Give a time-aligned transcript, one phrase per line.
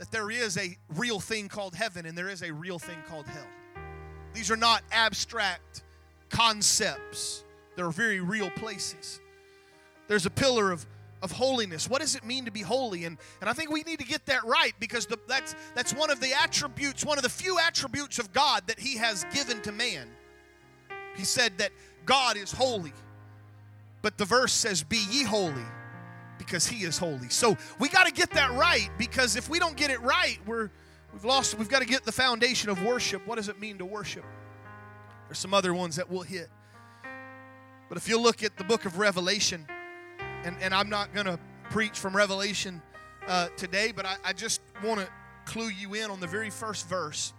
[0.00, 3.26] that there is a real thing called heaven and there is a real thing called
[3.26, 3.46] hell.
[4.32, 5.82] These are not abstract
[6.30, 7.44] concepts,
[7.76, 9.20] they're very real places.
[10.08, 10.86] There's a pillar of,
[11.22, 11.88] of holiness.
[11.88, 13.04] What does it mean to be holy?
[13.04, 16.10] And, and I think we need to get that right because the, that's, that's one
[16.10, 19.70] of the attributes, one of the few attributes of God that He has given to
[19.70, 20.08] man.
[21.14, 21.72] He said that
[22.06, 22.94] God is holy.
[24.00, 25.66] But the verse says, Be ye holy
[26.40, 27.28] because he is holy.
[27.28, 30.70] So we got to get that right because if we don't get it right, we're
[31.12, 33.26] we've lost we've got to get the foundation of worship.
[33.26, 34.24] What does it mean to worship?
[35.28, 36.48] There's some other ones that we'll hit.
[37.90, 39.66] But if you look at the book of Revelation,
[40.44, 42.80] and, and I'm not going to preach from Revelation
[43.28, 45.08] uh, today, but I, I just want to
[45.44, 47.34] clue you in on the very first verse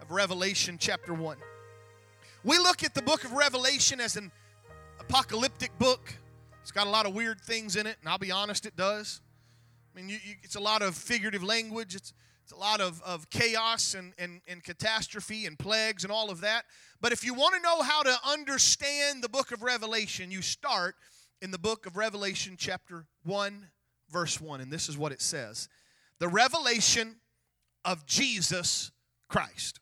[0.00, 1.36] of Revelation chapter 1.
[2.42, 4.32] We look at the book of Revelation as an
[4.98, 6.14] apocalyptic book.
[6.66, 9.20] It's got a lot of weird things in it, and I'll be honest, it does.
[9.94, 11.94] I mean, you, you, it's a lot of figurative language.
[11.94, 16.28] It's, it's a lot of, of chaos and, and, and catastrophe and plagues and all
[16.28, 16.64] of that.
[17.00, 20.96] But if you want to know how to understand the book of Revelation, you start
[21.40, 23.68] in the book of Revelation, chapter 1,
[24.10, 24.60] verse 1.
[24.60, 25.68] And this is what it says
[26.18, 27.14] The revelation
[27.84, 28.90] of Jesus
[29.28, 29.78] Christ.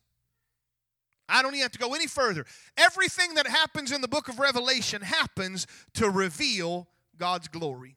[1.28, 2.44] I don't even have to go any further.
[2.76, 7.96] Everything that happens in the book of Revelation happens to reveal God's glory.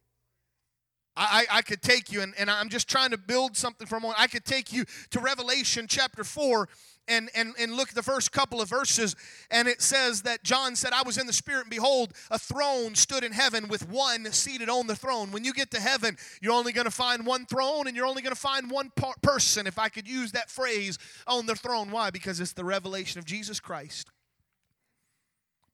[1.18, 4.16] I, I, could take you, and, and I'm just trying to build something from one.
[4.18, 6.70] I could take you to Revelation chapter 4
[7.08, 9.16] and, and, and look at the first couple of verses,
[9.50, 12.94] and it says that John said, I was in the Spirit, and behold, a throne
[12.96, 15.32] stood in heaven with one seated on the throne.
[15.32, 18.22] When you get to heaven, you're only going to find one throne, and you're only
[18.22, 21.90] going to find one person, if I could use that phrase, on the throne.
[21.90, 22.12] Why?
[22.12, 24.12] Because it's the revelation of Jesus Christ.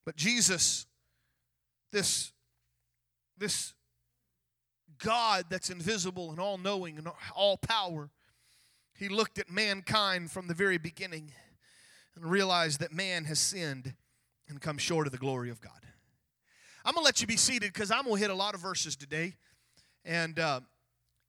[0.05, 0.85] But Jesus,
[1.91, 2.31] this,
[3.37, 3.73] this
[5.03, 8.09] God that's invisible and all knowing and all power,
[8.97, 11.31] he looked at mankind from the very beginning
[12.15, 13.93] and realized that man has sinned
[14.47, 15.71] and come short of the glory of God.
[16.85, 19.35] I'm gonna let you be seated because I'm gonna hit a lot of verses today,
[20.03, 20.59] and uh,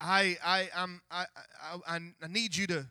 [0.00, 1.26] I I I'm, I,
[1.86, 2.86] I I need you to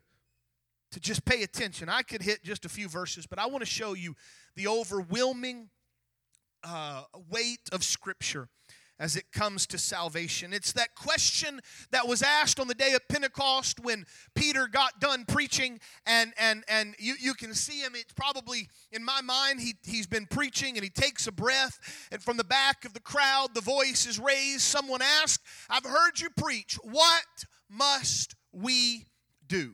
[0.91, 1.89] to just pay attention.
[1.89, 4.15] I could hit just a few verses, but I want to show you
[4.55, 5.69] the overwhelming
[6.63, 8.47] uh, weight of Scripture
[8.99, 10.53] as it comes to salvation.
[10.53, 11.59] It's that question
[11.91, 14.05] that was asked on the day of Pentecost when
[14.35, 17.93] Peter got done preaching, and and and you, you can see him.
[17.95, 22.21] It's probably in my mind, he, he's been preaching and he takes a breath, and
[22.21, 24.61] from the back of the crowd, the voice is raised.
[24.61, 26.77] Someone asked, I've heard you preach.
[26.83, 29.05] What must we
[29.47, 29.73] do?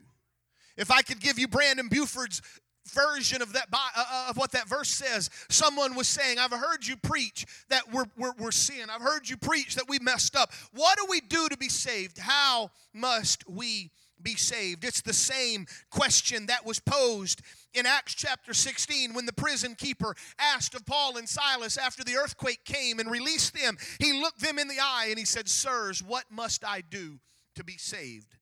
[0.77, 2.41] If I could give you Brandon Buford's
[2.89, 5.29] version of that uh, uh, of what that verse says.
[5.49, 8.89] Someone was saying i've heard you preach that we're, we're, we're sin.
[8.89, 10.51] I've heard you preach that we messed up.
[10.73, 12.17] What do we do to be saved?
[12.17, 13.91] How must we
[14.21, 14.83] be saved?
[14.83, 17.41] It's the same question that was posed
[17.73, 22.15] in acts chapter 16 when the prison keeper asked of paul and silas after the
[22.15, 23.77] earthquake came and released them.
[23.99, 27.19] He looked them in the eye and he said sirs what must i do
[27.55, 28.38] to be saved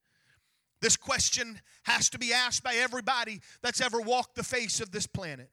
[0.81, 5.07] this question has to be asked by everybody that's ever walked the face of this
[5.07, 5.49] planet.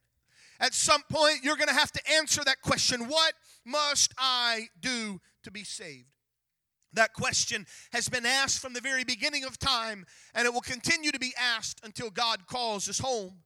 [0.61, 3.33] At some point, you're going to have to answer that question What
[3.65, 6.09] must I do to be saved?
[6.93, 11.11] That question has been asked from the very beginning of time, and it will continue
[11.11, 13.41] to be asked until God calls us home.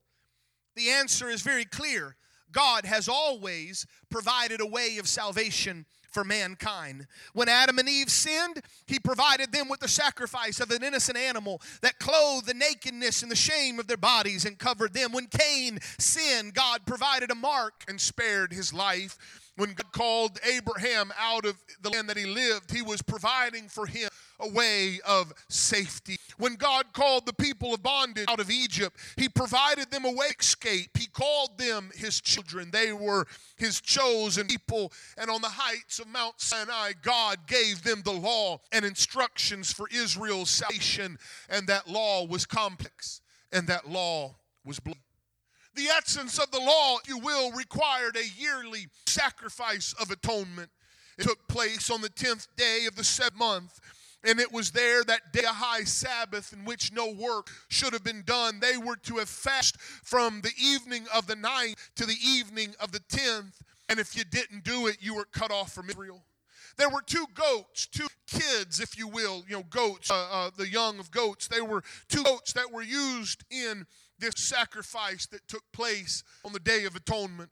[0.77, 2.17] The answer is very clear
[2.53, 7.07] God has always provided a way of salvation for mankind.
[7.33, 11.61] When Adam and Eve sinned, he provided them with the sacrifice of an innocent animal
[11.83, 15.13] that clothed the nakedness and the shame of their bodies and covered them.
[15.13, 19.19] When Cain sinned, God provided a mark and spared his life.
[19.59, 23.87] When God called Abraham out of the land that he lived, he was providing for
[23.87, 24.09] him
[24.39, 26.17] a way of safety.
[26.37, 30.29] When God called the people of bondage out of Egypt, He provided them a way
[30.39, 30.97] escape.
[30.97, 32.71] He called them His children.
[32.71, 33.27] They were
[33.57, 34.93] His chosen people.
[35.17, 39.89] And on the heights of Mount Sinai, God gave them the law and instructions for
[39.93, 41.19] Israel's salvation.
[41.49, 44.99] And that law was complex, and that law was blood.
[45.79, 50.71] The essence of the law, if you will, required a yearly sacrifice of atonement.
[51.17, 53.81] It took place on the 10th day of the seventh month
[54.25, 58.03] and it was there that day, a high Sabbath, in which no work should have
[58.03, 58.59] been done.
[58.59, 62.91] They were to have fasted from the evening of the ninth to the evening of
[62.91, 63.63] the tenth.
[63.89, 66.25] And if you didn't do it, you were cut off from Israel.
[66.77, 70.69] There were two goats, two kids, if you will, you know, goats, uh, uh, the
[70.69, 71.47] young of goats.
[71.47, 73.87] They were two goats that were used in
[74.19, 77.51] this sacrifice that took place on the Day of Atonement.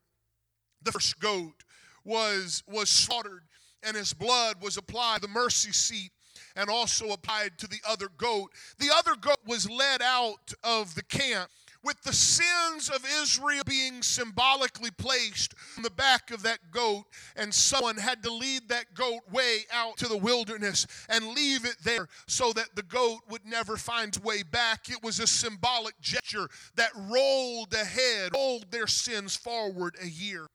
[0.82, 1.64] The first goat
[2.04, 3.42] was, was slaughtered,
[3.82, 6.12] and his blood was applied the mercy seat
[6.54, 8.50] and also applied to the other goat.
[8.78, 11.50] The other goat was led out of the camp
[11.86, 17.04] with the sins of Israel being symbolically placed on the back of that goat,
[17.36, 21.76] and someone had to lead that goat way out to the wilderness and leave it
[21.84, 24.90] there so that the goat would never find way back.
[24.90, 30.46] It was a symbolic gesture that rolled ahead, rolled their sins forward a year.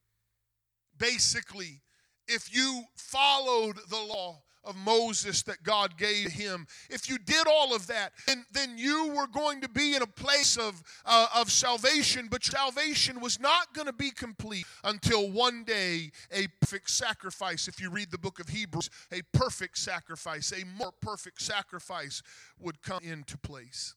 [0.98, 1.82] Basically,
[2.28, 7.76] if you followed the law, of Moses that God gave him, if you did all
[7.76, 11.52] of that, then, then you were going to be in a place of, uh, of
[11.52, 17.68] salvation, but salvation was not going to be complete until one day a perfect sacrifice,
[17.68, 22.22] if you read the book of Hebrews, a perfect sacrifice, a more perfect sacrifice
[22.60, 23.96] would come into place.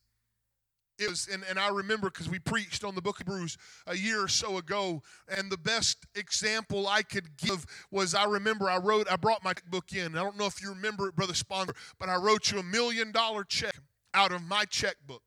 [0.98, 3.56] It was, and, and I remember because we preached on the book of Hebrews
[3.86, 8.70] a year or so ago, and the best example I could give was I remember
[8.70, 10.16] I wrote, I brought my book in.
[10.16, 13.10] I don't know if you remember it, Brother Sponder, but I wrote you a million
[13.10, 13.74] dollar check
[14.12, 15.22] out of my checkbook,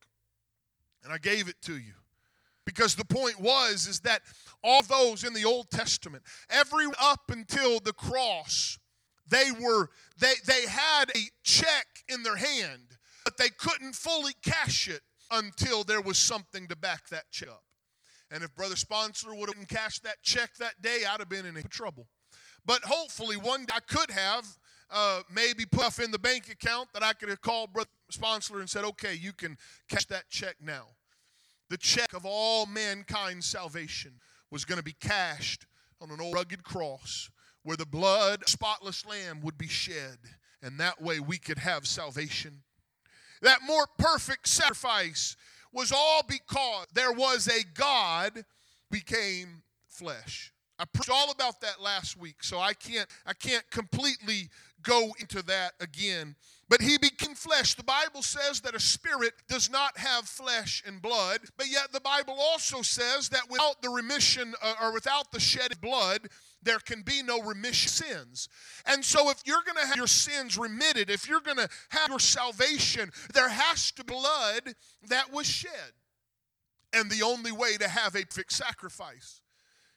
[1.04, 1.94] and I gave it to you.
[2.66, 4.22] Because the point was is that
[4.64, 8.80] all those in the Old Testament, every up until the cross,
[9.30, 14.88] they were they they had a check in their hand, but they couldn't fully cash
[14.88, 15.02] it
[15.32, 17.64] until there was something to back that check up.
[18.32, 21.56] And if Brother Sponsor would have cashed that check that day, I'd have been in
[21.70, 22.08] trouble.
[22.66, 24.46] But hopefully, one day I could have
[24.90, 28.60] uh, maybe put off in the bank account that I could have called Brother Sponsor
[28.60, 29.58] and said, okay, you can
[29.90, 30.88] cash that check now.
[31.70, 34.14] The check of all mankind's salvation
[34.52, 35.66] was going to be cashed
[36.02, 37.30] on an old rugged cross
[37.64, 40.18] where the blood, spotless lamb, would be shed.
[40.62, 42.64] And that way we could have salvation
[43.42, 45.36] that more perfect sacrifice
[45.72, 48.46] was all because there was a God
[48.90, 50.52] became flesh.
[50.80, 54.50] I preached all about that last week, so I can't I can't completely
[54.84, 56.36] go into that again.
[56.70, 57.76] But he became flesh.
[57.76, 62.02] The Bible says that a spirit does not have flesh and blood, but yet the
[62.02, 66.28] Bible also says that without the remission uh, or without the shed blood,
[66.64, 68.50] there can be no remission sins.
[68.86, 72.10] And so if you're going to have your sins remitted, if you're going to have
[72.10, 74.74] your salvation, there has to be blood
[75.10, 75.94] that was shed.
[76.94, 79.42] And the only way to have a perfect sacrifice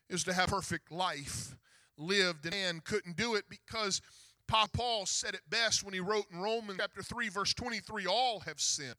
[0.09, 1.55] is to have perfect life
[1.97, 2.47] lived.
[2.47, 4.01] And man couldn't do it because
[4.49, 8.61] Paul said it best when he wrote in Romans chapter 3, verse 23 all have
[8.61, 8.97] sinned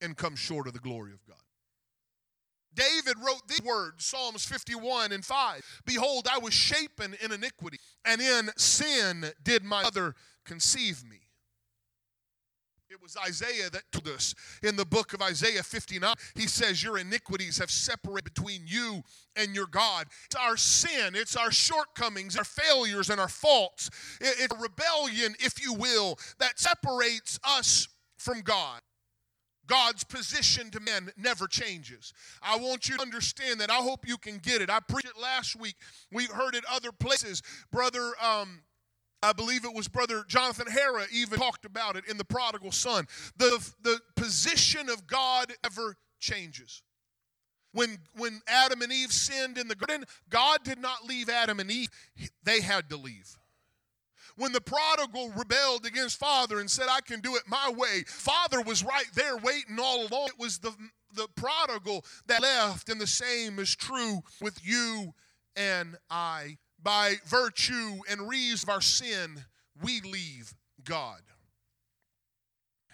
[0.00, 1.45] and come short of the glory of God.
[2.76, 8.20] David wrote these words, Psalms 51 and 5 Behold, I was shapen in iniquity, and
[8.20, 10.14] in sin did my mother
[10.44, 11.22] conceive me.
[12.88, 16.14] It was Isaiah that told us in the book of Isaiah 59.
[16.34, 19.02] He says, Your iniquities have separated between you
[19.34, 20.06] and your God.
[20.26, 23.90] It's our sin, it's our shortcomings, our failures, and our faults.
[24.20, 27.88] It's a rebellion, if you will, that separates us
[28.18, 28.80] from God.
[29.66, 32.12] God's position to men never changes.
[32.42, 33.70] I want you to understand that.
[33.70, 34.70] I hope you can get it.
[34.70, 35.76] I preached it last week.
[36.12, 37.42] We've heard it other places.
[37.72, 38.62] Brother, um,
[39.22, 43.06] I believe it was Brother Jonathan Hara even talked about it in the prodigal son.
[43.36, 46.82] The, the position of God ever changes.
[47.72, 51.70] When, when Adam and Eve sinned in the garden, God did not leave Adam and
[51.70, 51.90] Eve,
[52.42, 53.36] they had to leave.
[54.36, 58.60] When the prodigal rebelled against father and said, I can do it my way, father
[58.60, 60.28] was right there waiting all along.
[60.28, 60.72] It was the,
[61.14, 65.14] the prodigal that left, and the same is true with you
[65.56, 66.58] and I.
[66.82, 69.44] By virtue and reason of our sin,
[69.82, 71.20] we leave God.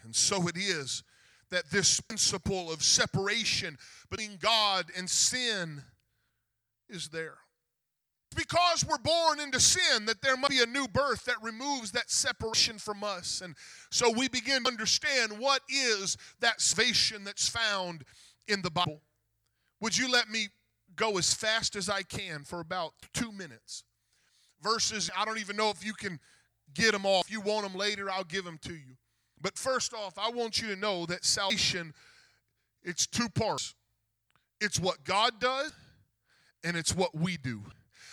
[0.05, 1.03] And so it is
[1.51, 3.77] that this principle of separation
[4.11, 5.83] between God and sin
[6.89, 7.42] is there
[8.33, 12.11] because we're born into sin that there must be a new birth that removes that
[12.11, 13.41] separation from us.
[13.41, 13.57] And
[13.91, 18.05] so we begin to understand what is that salvation that's found
[18.49, 19.01] in the Bible.
[19.81, 20.49] Would you let me
[20.95, 23.85] go as fast as I can for about two minutes?
[24.63, 26.21] Verses, I don't even know if you can
[26.75, 27.21] get them all.
[27.21, 28.97] If you want them later, I'll give them to you.
[29.41, 31.95] But first off, I want you to know that salvation,
[32.85, 33.75] it's two parts.
[34.61, 35.73] It's what God does,
[36.63, 37.63] and it's what we do.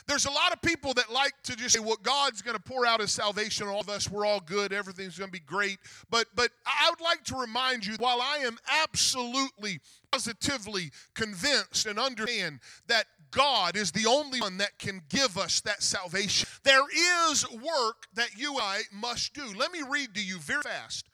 [0.08, 2.86] There's a lot of people that like to just say, well, God's going to pour
[2.86, 4.10] out his salvation on all of us.
[4.10, 4.74] We're all good.
[4.74, 5.78] Everything's going to be great.
[6.10, 9.80] But, but I would like to remind you, while I am absolutely,
[10.12, 15.84] positively convinced and understand that God is the only one that can give us that
[15.84, 16.86] salvation, there
[17.32, 19.54] is work that you and I must do.
[19.56, 21.06] Let me read to you very fast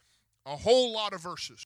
[0.46, 1.66] a whole lot of verses.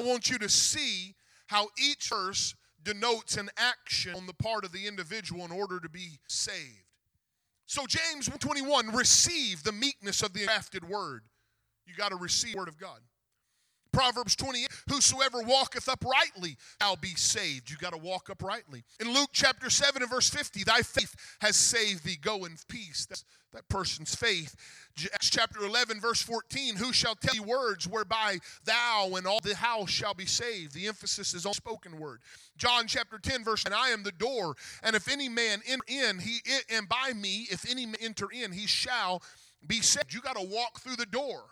[0.00, 1.14] I want you to see
[1.46, 2.54] how each verse
[2.84, 6.84] denotes an action on the part of the individual in order to be saved.
[7.66, 11.22] So James 21, receive the meekness of the engrafted word.
[11.86, 13.00] You got to receive the word of God.
[13.92, 17.70] Proverbs 28, whosoever walketh uprightly shall be saved.
[17.70, 18.82] You got to walk uprightly.
[19.00, 22.18] In Luke chapter 7 and verse 50, thy faith has saved thee.
[22.20, 23.06] Go in peace.
[23.06, 24.54] That's that person's faith.
[25.12, 29.54] Acts chapter 11, verse 14, who shall tell you words whereby thou and all the
[29.54, 30.74] house shall be saved?
[30.74, 32.20] The emphasis is on spoken word.
[32.56, 36.18] John chapter 10, verse, and I am the door, and if any man enter in,
[36.18, 36.38] he
[36.70, 39.22] and by me, if any man enter in, he shall
[39.66, 40.12] be saved.
[40.12, 41.44] You got to walk through the door.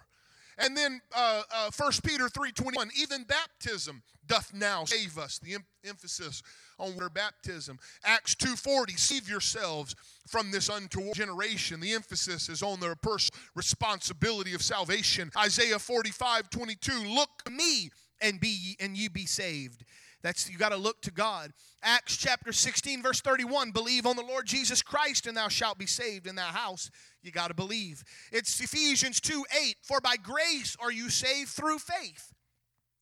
[0.59, 5.38] And then uh, uh, 1 Peter 3.21, even baptism doth now save us.
[5.38, 6.42] The em- emphasis
[6.78, 7.78] on water baptism.
[8.04, 9.94] Acts 2.40, save yourselves
[10.28, 11.80] from this untoward generation.
[11.80, 15.30] The emphasis is on their personal responsibility of salvation.
[15.37, 17.90] Isaiah 45.22, look to me
[18.21, 19.85] and be and ye be saved.
[20.23, 21.52] That's you got to look to God.
[21.83, 23.73] Acts chapter 16, verse 31.
[23.73, 26.91] Believe on the Lord Jesus Christ, and thou shalt be saved in thy house.
[27.23, 28.05] You got to believe.
[28.31, 29.76] It's Ephesians 2 8.
[29.83, 32.33] For by grace are you saved through faith.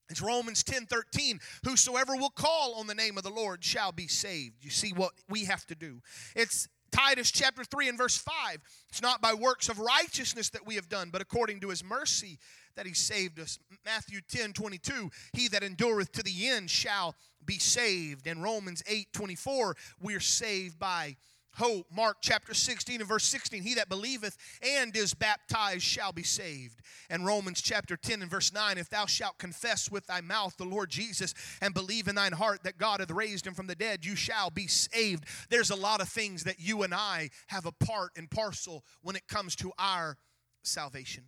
[0.08, 1.38] It's Romans 10 13.
[1.64, 4.64] Whosoever will call on the name of the Lord shall be saved.
[4.64, 6.00] You see what we have to do.
[6.34, 8.58] It's Titus chapter 3 and verse 5.
[8.88, 12.38] It's not by works of righteousness that we have done, but according to his mercy
[12.76, 13.58] that he saved us.
[13.84, 18.26] Matthew 10 22, he that endureth to the end shall be saved.
[18.26, 21.16] And Romans 8 24, we're saved by
[21.54, 21.86] hope.
[21.94, 26.80] Mark chapter 16 and verse 16, he that believeth and is baptized shall be saved.
[27.08, 30.64] And Romans chapter 10 and verse 9, if thou shalt confess with thy mouth the
[30.64, 34.04] Lord Jesus and believe in thine heart that God hath raised him from the dead,
[34.04, 35.24] you shall be saved.
[35.48, 39.16] There's a lot of things that you and I have a part and parcel when
[39.16, 40.16] it comes to our
[40.62, 41.24] salvation.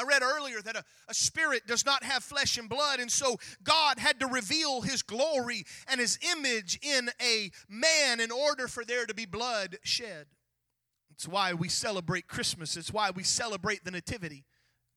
[0.00, 3.36] I read earlier that a, a, spirit does not have flesh and blood, and so
[3.62, 8.84] God had to reveal his glory and his image in a man in order for
[8.84, 10.26] there to be blood shed.
[11.10, 14.44] It's why we celebrate Christmas, it's why we celebrate the Nativity.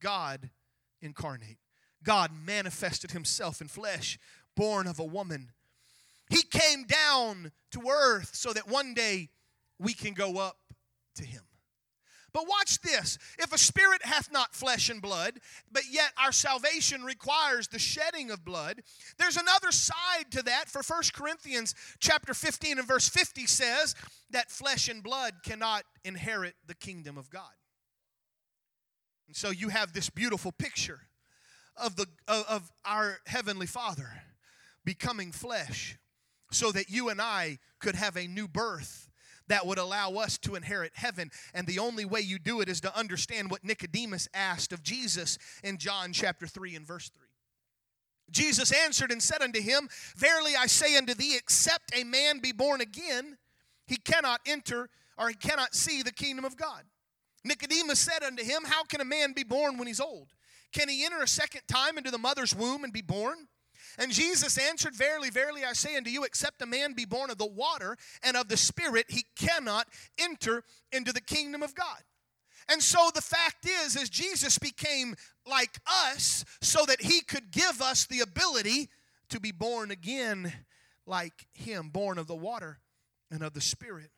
[0.01, 0.50] God
[1.01, 1.57] incarnate,
[2.01, 4.17] God manifested himself in flesh,
[4.55, 5.51] born of a woman.
[6.29, 9.29] He came down to earth so that one day
[9.79, 10.57] we can go up
[11.15, 11.41] to him.
[12.34, 13.20] But watch this.
[13.38, 15.40] If a spirit hath not flesh and blood,
[15.72, 18.82] but yet our salvation requires the shedding of blood,
[19.20, 20.68] there's another side to that.
[20.68, 23.96] For 1 Corinthians chapter 15 and verse 50 says
[24.32, 27.52] that flesh and blood cannot inherit the kingdom of God.
[29.28, 31.02] And so you have this beautiful picture
[31.78, 34.10] of the of our heavenly Father
[34.86, 35.98] becoming flesh
[36.52, 39.10] so that you and I could have a new birth
[39.48, 41.32] that would allow us to inherit heaven.
[41.54, 45.38] And the only way you do it is to understand what Nicodemus asked of Jesus
[45.64, 47.28] in John chapter 3 and verse 3.
[48.32, 52.52] Jesus answered and said unto him, Verily I say unto thee, except a man be
[52.52, 53.38] born again,
[53.86, 56.84] he cannot enter or he cannot see the kingdom of God.
[57.44, 60.30] Nicodemus said unto him, How can a man be born when he's old?
[60.72, 63.48] Can he enter a second time into the mother's womb and be born?
[63.98, 67.38] And Jesus answered, Verily, verily, I say unto you, except a man be born of
[67.38, 72.02] the water and of the Spirit, he cannot enter into the kingdom of God.
[72.70, 77.82] And so the fact is, as Jesus became like us so that he could give
[77.82, 78.90] us the ability
[79.30, 80.54] to be born again
[81.06, 82.80] like him, born of the water
[83.30, 84.12] and of the Spirit.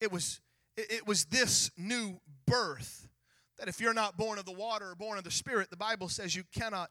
[0.00, 0.40] It was,
[0.76, 3.08] it was this new birth
[3.58, 6.08] that if you're not born of the water or born of the Spirit, the Bible
[6.08, 6.90] says you cannot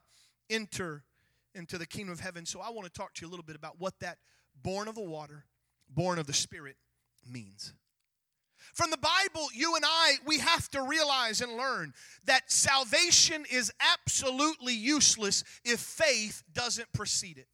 [0.50, 1.04] enter
[1.54, 2.44] into the kingdom of heaven.
[2.44, 4.18] So I want to talk to you a little bit about what that
[4.62, 5.44] born of the water,
[5.88, 6.76] born of the Spirit
[7.28, 7.72] means.
[8.74, 13.72] From the Bible, you and I, we have to realize and learn that salvation is
[13.80, 17.48] absolutely useless if faith doesn't precede it.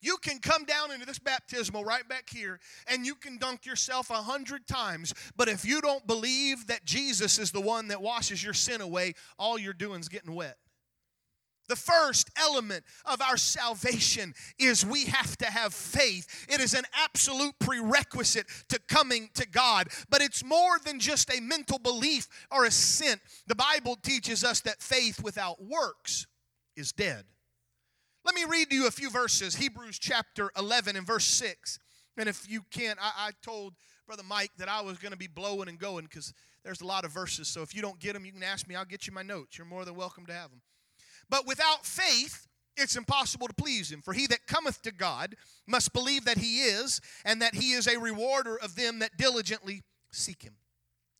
[0.00, 4.10] You can come down into this baptismal right back here and you can dunk yourself
[4.10, 8.42] a hundred times, but if you don't believe that Jesus is the one that washes
[8.42, 10.56] your sin away, all you're doing is getting wet.
[11.68, 16.46] The first element of our salvation is we have to have faith.
[16.48, 19.88] It is an absolute prerequisite to coming to God.
[20.08, 23.20] But it's more than just a mental belief or a sin.
[23.46, 26.26] The Bible teaches us that faith without works
[26.76, 27.24] is dead.
[28.24, 31.78] Let me read you a few verses Hebrews chapter 11 and verse 6.
[32.16, 33.74] And if you can't, I, I told
[34.06, 36.32] Brother Mike that I was going to be blowing and going because
[36.64, 37.48] there's a lot of verses.
[37.48, 38.74] So if you don't get them, you can ask me.
[38.74, 39.56] I'll get you my notes.
[39.56, 40.60] You're more than welcome to have them.
[41.30, 44.02] But without faith, it's impossible to please him.
[44.02, 45.34] For he that cometh to God
[45.66, 49.82] must believe that he is, and that he is a rewarder of them that diligently
[50.12, 50.54] seek him.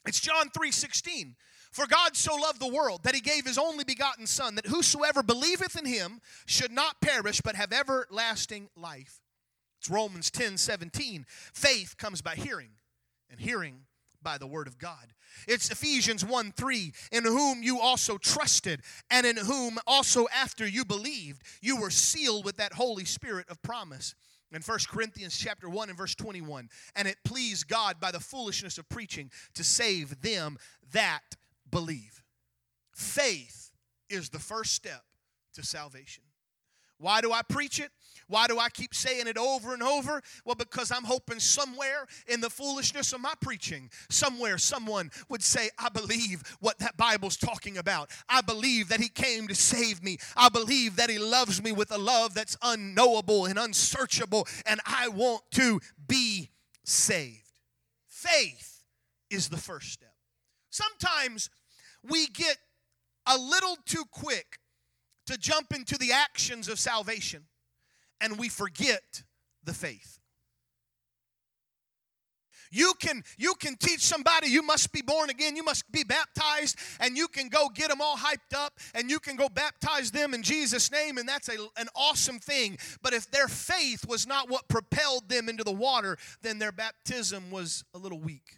[0.07, 1.37] It's John 3 16.
[1.71, 5.23] For God so loved the world that he gave his only begotten Son, that whosoever
[5.23, 9.21] believeth in him should not perish, but have everlasting life.
[9.79, 11.27] It's Romans 10 17.
[11.29, 12.71] Faith comes by hearing,
[13.31, 13.83] and hearing
[14.23, 15.13] by the word of God.
[15.47, 20.85] It's Ephesians 1 3, in whom you also trusted, and in whom also after you
[20.85, 24.15] believed, you were sealed with that Holy Spirit of promise.
[24.51, 28.79] In 1 Corinthians chapter 1 and verse 21, and it pleased God by the foolishness
[28.79, 30.57] of preaching to save them
[30.93, 31.37] that
[31.71, 32.23] believe.
[32.95, 33.71] Faith
[34.09, 35.03] is the first step
[35.55, 36.25] to salvation.
[36.99, 37.91] Why do I preach it?
[38.29, 40.21] Why do I keep saying it over and over?
[40.45, 45.71] Well, because I'm hoping somewhere in the foolishness of my preaching, somewhere someone would say,
[45.79, 48.11] I believe what that Bible's talking about.
[48.29, 50.19] I believe that He came to save me.
[50.37, 55.09] I believe that He loves me with a love that's unknowable and unsearchable, and I
[55.09, 56.51] want to be
[56.85, 57.45] saved.
[58.07, 58.83] Faith
[59.31, 60.15] is the first step.
[60.71, 61.49] Sometimes
[62.03, 62.59] we get
[63.27, 64.59] a little too quick
[65.29, 67.45] to jump into the actions of salvation
[68.21, 69.23] and we forget
[69.65, 70.19] the faith.
[72.71, 76.77] You can you can teach somebody you must be born again, you must be baptized,
[77.01, 80.35] and you can go get them all hyped up, and you can go baptize them
[80.35, 82.79] in Jesus' name, and that's a, an awesome thing.
[83.03, 87.51] But if their faith was not what propelled them into the water, then their baptism
[87.51, 88.58] was a little weak.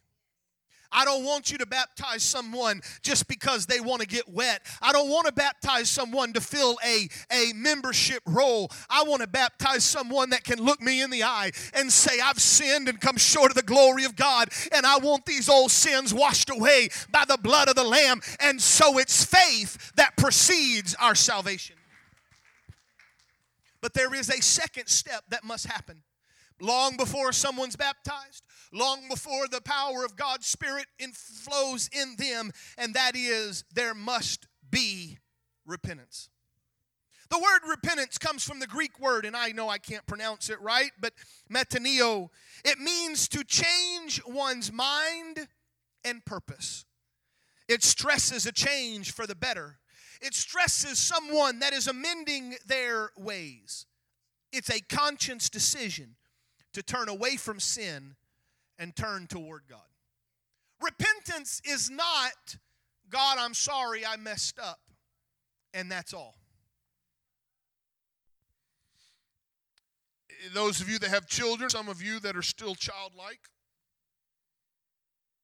[0.92, 4.62] I don't want you to baptize someone just because they want to get wet.
[4.82, 8.70] I don't want to baptize someone to fill a, a membership roll.
[8.88, 12.40] I want to baptize someone that can look me in the eye and say, I've
[12.40, 16.12] sinned and come short of the glory of God, and I want these old sins
[16.12, 18.20] washed away by the blood of the Lamb.
[18.40, 21.76] And so it's faith that precedes our salvation.
[23.80, 26.02] But there is a second step that must happen
[26.60, 32.94] long before someone's baptized, long before the power of God's Spirit flows in them, and
[32.94, 35.18] that is there must be
[35.66, 36.28] repentance.
[37.30, 40.60] The word repentance comes from the Greek word, and I know I can't pronounce it
[40.60, 41.12] right, but
[41.52, 42.28] metaneo.
[42.64, 45.46] It means to change one's mind
[46.04, 46.84] and purpose.
[47.68, 49.78] It stresses a change for the better.
[50.20, 53.86] It stresses someone that is amending their ways.
[54.52, 56.16] It's a conscious decision
[56.72, 58.16] to turn away from sin
[58.80, 59.78] and turn toward God.
[60.80, 62.56] Repentance is not,
[63.10, 64.80] God, I'm sorry I messed up,
[65.74, 66.34] and that's all.
[70.54, 73.40] Those of you that have children, some of you that are still childlike,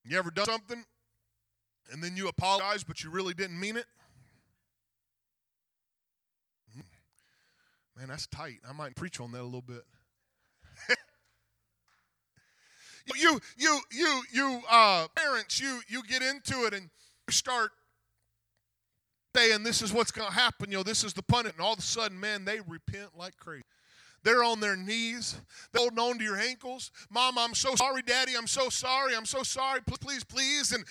[0.04, 0.84] you ever done something
[1.92, 3.86] and then you apologize, but you really didn't mean it?
[6.72, 6.80] Hmm.
[7.98, 8.60] Man, that's tight.
[8.66, 9.84] I might preach on that a little bit.
[13.14, 17.70] You you you you uh, parents you you get into it and you start
[19.36, 21.74] saying this is what's going to happen you know this is the punishment and all
[21.74, 23.62] of a sudden man they repent like crazy.
[24.22, 25.38] They're on their knees.
[25.72, 26.90] They're holding on to your ankles.
[27.10, 28.32] Mom i'm so sorry daddy.
[28.36, 29.14] I'm so sorry.
[29.14, 29.80] I'm so sorry.
[29.82, 30.84] Please please please and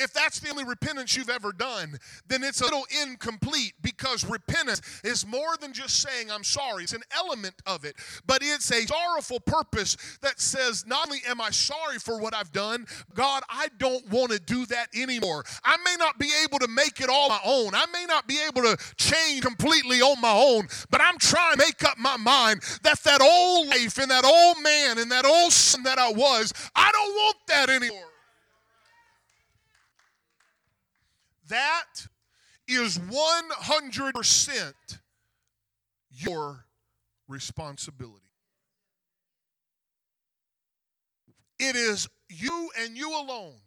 [0.00, 4.80] if that's the only repentance you've ever done, then it's a little incomplete because repentance
[5.04, 6.84] is more than just saying, I'm sorry.
[6.84, 11.40] It's an element of it, but it's a sorrowful purpose that says, Not only am
[11.40, 15.44] I sorry for what I've done, God, I don't want to do that anymore.
[15.64, 18.38] I may not be able to make it all my own, I may not be
[18.46, 22.62] able to change completely on my own, but I'm trying to make up my mind
[22.82, 26.52] that that old life and that old man and that old son that I was,
[26.74, 28.09] I don't want that anymore.
[31.50, 32.06] That
[32.66, 34.72] is 100%
[36.10, 36.64] your
[37.28, 38.24] responsibility.
[41.58, 43.58] It is you and you alone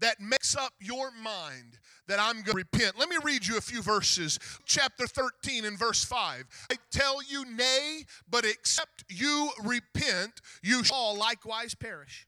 [0.00, 2.98] that makes up your mind that I'm going to repent.
[2.98, 4.38] Let me read you a few verses.
[4.64, 6.44] Chapter 13 and verse 5.
[6.70, 12.26] I tell you, nay, but except you repent, you shall likewise perish.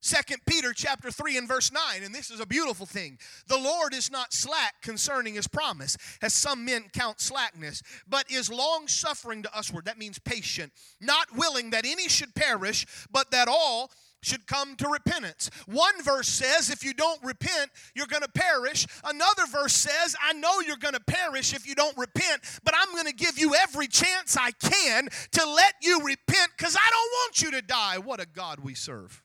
[0.00, 3.18] Second Peter chapter 3 and verse 9, and this is a beautiful thing.
[3.48, 8.50] The Lord is not slack concerning his promise, as some men count slackness, but is
[8.50, 9.86] long suffering to usward.
[9.86, 13.90] That means patient, not willing that any should perish, but that all
[14.22, 15.50] should come to repentance.
[15.66, 18.86] One verse says, if you don't repent, you're going to perish.
[19.04, 22.92] Another verse says, I know you're going to perish if you don't repent, but I'm
[22.92, 27.10] going to give you every chance I can to let you repent because I don't
[27.12, 27.98] want you to die.
[27.98, 29.22] What a God we serve.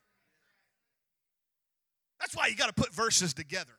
[2.22, 3.74] That's why you got to put verses together.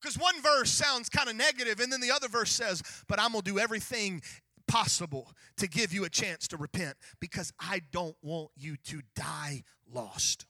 [0.00, 3.32] Because one verse sounds kind of negative, and then the other verse says, But I'm
[3.32, 4.22] going to do everything
[4.68, 9.64] possible to give you a chance to repent because I don't want you to die
[9.92, 10.46] lost.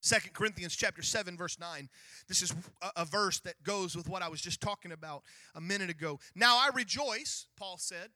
[0.00, 1.88] Second Corinthians chapter 7 verse 9.
[2.26, 5.22] This is a, a, verse that goes with what I was just talking about
[5.54, 6.18] a minute ago.
[6.34, 8.08] Now I rejoice, Paul said,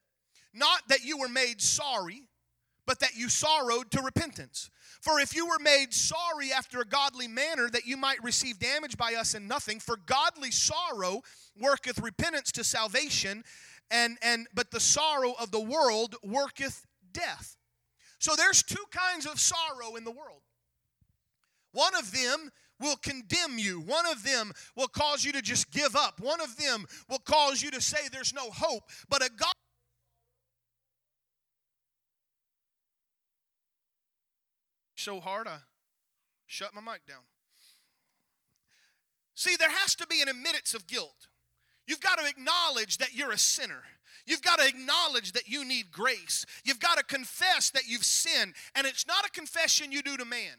[0.55, 2.29] not that you were made sorry,
[2.87, 4.71] but that you sorrowed to repentance.
[5.01, 8.97] For if you were made sorry after a godly manner, that you might receive damage
[8.97, 11.23] by us and nothing, for godly sorrow
[11.61, 13.45] worketh repentance to salvation,
[13.91, 17.57] and, and but the sorrow of the world worketh death.
[18.19, 20.41] So there's two kinds of sorrow in the world.
[21.73, 23.81] One of them will condemn you.
[23.81, 26.21] One of them will cause you to just give up.
[26.21, 28.85] One of them will cause you to say there's no hope.
[29.09, 29.53] But a God
[35.05, 35.59] so hard I
[36.47, 37.23] shut my mic down.
[39.35, 41.29] See, there has to be an admittance of guilt.
[41.87, 43.83] You've got to acknowledge that you're a sinner.
[44.27, 46.47] You've got to acknowledge that you need grace.
[46.65, 48.55] You've got to confess that you've sinned.
[48.75, 50.57] And it's not a confession you do to man.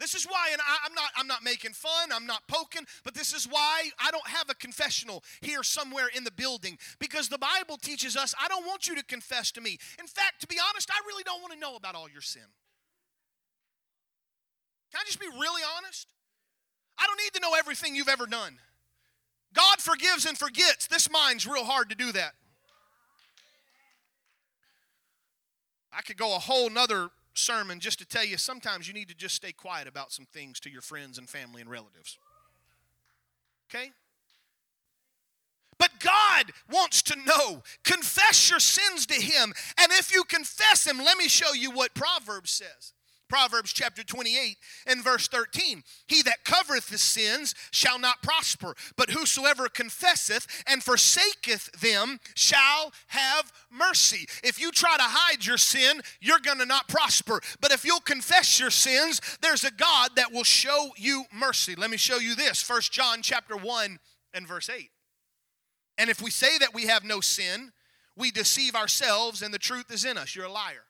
[0.00, 3.14] This is why, and I, am not, I'm not making fun, I'm not poking, but
[3.14, 6.78] this is why I don't have a confessional here somewhere in the building.
[7.00, 9.76] Because the Bible teaches us, I don't want you to confess to me.
[9.98, 12.42] In fact, to be honest, I really don't want to know about all your sin.
[14.92, 16.08] Can I just be really honest?
[16.98, 18.58] I don't need to know everything you've ever done.
[19.54, 20.86] God forgives and forgets.
[20.86, 22.32] This mind's real hard to do that.
[25.92, 29.14] I could go a whole nother sermon just to tell you sometimes you need to
[29.14, 32.18] just stay quiet about some things to your friends and family and relatives.
[33.68, 33.90] Okay?
[35.78, 37.62] But God wants to know.
[37.84, 39.52] Confess your sins to Him.
[39.78, 42.92] And if you confess Him, let me show you what Proverbs says.
[43.28, 45.82] Proverbs chapter 28 and verse 13.
[46.06, 52.92] He that covereth his sins shall not prosper, but whosoever confesseth and forsaketh them shall
[53.08, 54.26] have mercy.
[54.42, 57.40] If you try to hide your sin, you're going to not prosper.
[57.60, 61.74] But if you'll confess your sins, there's a God that will show you mercy.
[61.74, 62.62] Let me show you this.
[62.62, 63.98] First John chapter 1
[64.34, 64.90] and verse 8.
[65.98, 67.72] And if we say that we have no sin,
[68.16, 70.34] we deceive ourselves and the truth is in us.
[70.34, 70.87] You're a liar.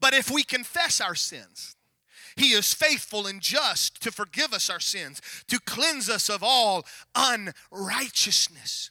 [0.00, 1.76] But if we confess our sins,
[2.36, 6.84] he is faithful and just to forgive us our sins, to cleanse us of all
[7.14, 8.90] unrighteousness.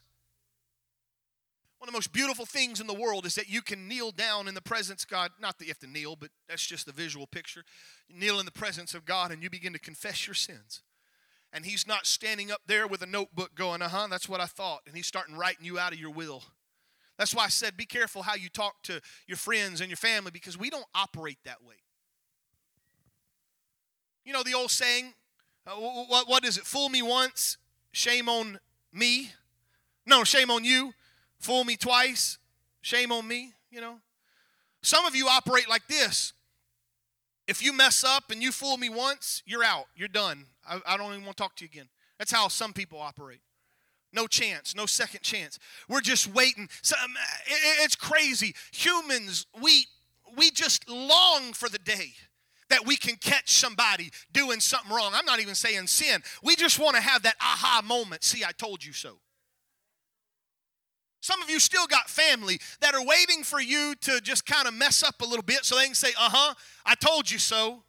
[1.78, 4.48] One of the most beautiful things in the world is that you can kneel down
[4.48, 5.30] in the presence of God.
[5.40, 7.64] Not that you have to kneel, but that's just the visual picture.
[8.08, 10.82] You kneel in the presence of God and you begin to confess your sins.
[11.54, 14.48] And He's not standing up there with a notebook going, uh huh, that's what I
[14.48, 14.82] thought.
[14.88, 16.44] And He's starting writing you out of your will.
[17.17, 20.32] That's why I said be careful how you talk to your friends and your family
[20.32, 21.75] because we don't operate that way.
[24.25, 25.13] You know the old saying,
[25.67, 26.65] uh, what, what is it?
[26.65, 27.58] Fool me once,
[27.91, 28.60] shame on
[28.91, 29.32] me.
[30.06, 30.93] No, shame on you.
[31.39, 32.38] Fool me twice,
[32.82, 33.99] shame on me, you know.
[34.82, 36.34] Some of you operate like this.
[37.47, 39.86] If you mess up and you fool me once, you're out.
[39.95, 40.45] You're done.
[40.67, 41.89] I, I don't even want to talk to you again.
[42.17, 43.41] That's how some people operate.
[44.15, 45.60] No chance, no second chance.
[45.89, 46.69] We're just waiting.
[47.04, 47.13] Um,
[47.84, 48.56] it's crazy.
[48.71, 49.88] Humans, we
[50.38, 52.13] we just long for the day
[52.69, 55.12] that we can catch somebody doing something wrong.
[55.13, 56.23] I'm not even saying sin.
[56.41, 58.23] We just want to have that aha moment.
[58.23, 59.17] See, I told you so.
[61.19, 64.73] Some of you still got family that are waiting for you to just kind of
[64.73, 66.54] mess up a little bit so they can say, uh huh,
[66.86, 67.84] I told you so.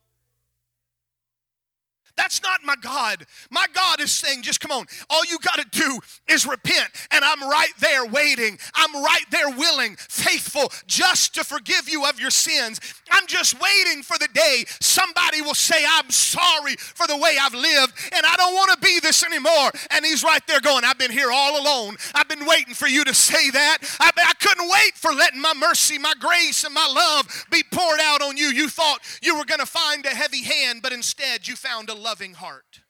[2.17, 3.27] That's not my God.
[3.51, 4.87] My God is saying, just come on.
[5.11, 8.59] All you got to do is repent, and I'm right there waiting.
[8.75, 12.81] I'm right there willing, faithful, just to forgive you of your sins.
[13.11, 17.55] I'm just waiting for the day somebody will say, I'm sorry for the way I've
[17.55, 19.71] lived, and I don't want to be this anymore.
[19.91, 21.97] And He's right there going, I've been here all alone.
[22.15, 23.79] I've been waiting for you to say that.
[24.01, 28.01] I, I couldn't wait for letting my mercy, my grace, and my love be poured
[28.01, 28.47] out on you.
[28.47, 32.06] You thought you were going to find a heavy hand, but instead you found a
[32.07, 32.83] loving heart.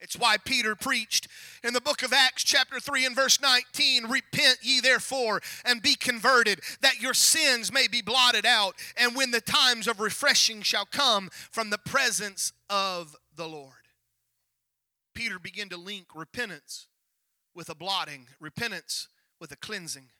[0.00, 1.28] It's why Peter preached
[1.64, 5.94] in the book of Acts, chapter 3, and verse 19 Repent ye therefore and be
[5.94, 10.84] converted, that your sins may be blotted out, and when the times of refreshing shall
[10.84, 13.72] come from the presence of the Lord.
[15.14, 16.86] Peter began to link repentance
[17.54, 19.08] with a blotting, repentance
[19.40, 20.10] with a cleansing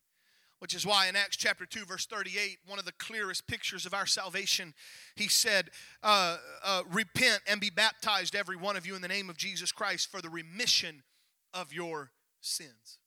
[0.58, 3.94] which is why in Acts chapter 2, verse 38, one of the clearest pictures of
[3.94, 4.74] our salvation,
[5.14, 5.70] he said,
[6.02, 9.72] uh, uh, Repent and be baptized, every one of you, in the name of Jesus
[9.72, 11.02] Christ for the remission
[11.54, 12.98] of your sins.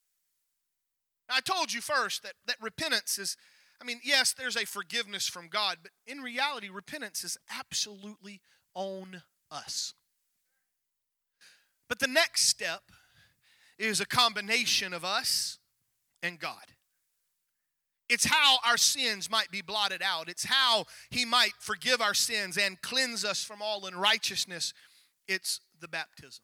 [1.29, 3.37] I told you first that, that repentance is,
[3.81, 8.41] I mean, yes, there's a forgiveness from God, but in reality, repentance is absolutely
[8.73, 9.93] on us.
[11.87, 12.83] But the next step
[13.77, 15.57] is a combination of us
[16.21, 16.73] and God.
[18.11, 20.27] It's how our sins might be blotted out.
[20.27, 24.73] It's how He might forgive our sins and cleanse us from all unrighteousness.
[25.29, 26.43] It's the baptism.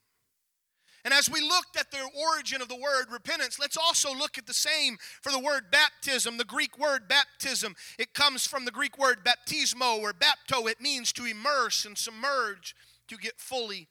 [1.03, 4.45] And as we looked at the origin of the word repentance, let's also look at
[4.45, 6.37] the same for the word baptism.
[6.37, 10.69] The Greek word baptism, it comes from the Greek word baptismo or bapto.
[10.69, 12.75] It means to immerse and submerge,
[13.09, 13.89] to get fully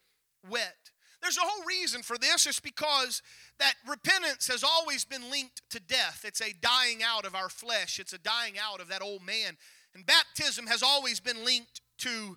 [0.48, 0.86] wet.
[1.22, 2.46] There's a whole reason for this.
[2.46, 3.22] It's because
[3.59, 6.24] that repentance has always been linked to death.
[6.24, 9.57] It's a dying out of our flesh, it's a dying out of that old man.
[9.94, 12.37] And baptism has always been linked to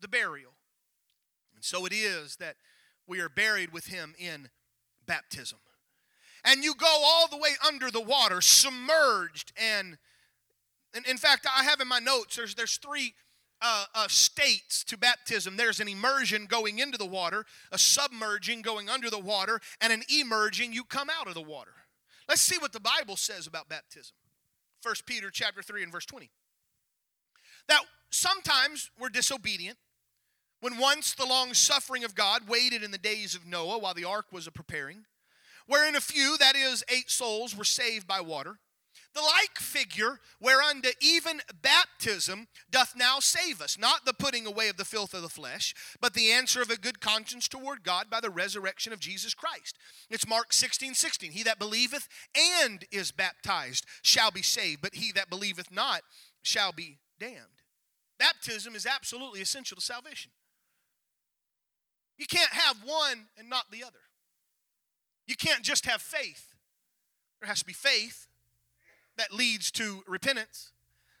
[0.00, 0.52] the burial.
[1.56, 2.56] And so it is that
[3.06, 4.48] we are buried with him in
[5.06, 5.58] baptism.
[6.44, 9.52] And you go all the way under the water, submerged.
[9.56, 9.98] And,
[10.94, 13.14] and in fact, I have in my notes, there's, there's three
[13.62, 18.88] uh, uh, states to baptism there's an immersion going into the water, a submerging going
[18.88, 21.72] under the water, and an emerging, you come out of the water.
[22.28, 24.14] Let's see what the Bible says about baptism.
[24.82, 26.30] 1 Peter chapter 3 and verse 20.
[27.68, 29.78] That sometimes we're disobedient.
[30.60, 34.04] When once the long suffering of God waited in the days of Noah while the
[34.04, 35.06] ark was a preparing,
[35.66, 38.58] wherein a few, that is, eight souls, were saved by water.
[39.12, 44.76] The like figure whereunto even baptism doth now save us, not the putting away of
[44.76, 48.20] the filth of the flesh, but the answer of a good conscience toward God by
[48.20, 49.76] the resurrection of Jesus Christ.
[50.10, 51.32] It's Mark 16, 16.
[51.32, 52.08] He that believeth
[52.62, 56.02] and is baptized shall be saved, but he that believeth not
[56.42, 57.64] shall be damned.
[58.18, 60.30] Baptism is absolutely essential to salvation.
[62.16, 63.98] You can't have one and not the other.
[65.26, 66.54] You can't just have faith.
[67.40, 68.28] There has to be faith
[69.20, 70.72] that leads to repentance,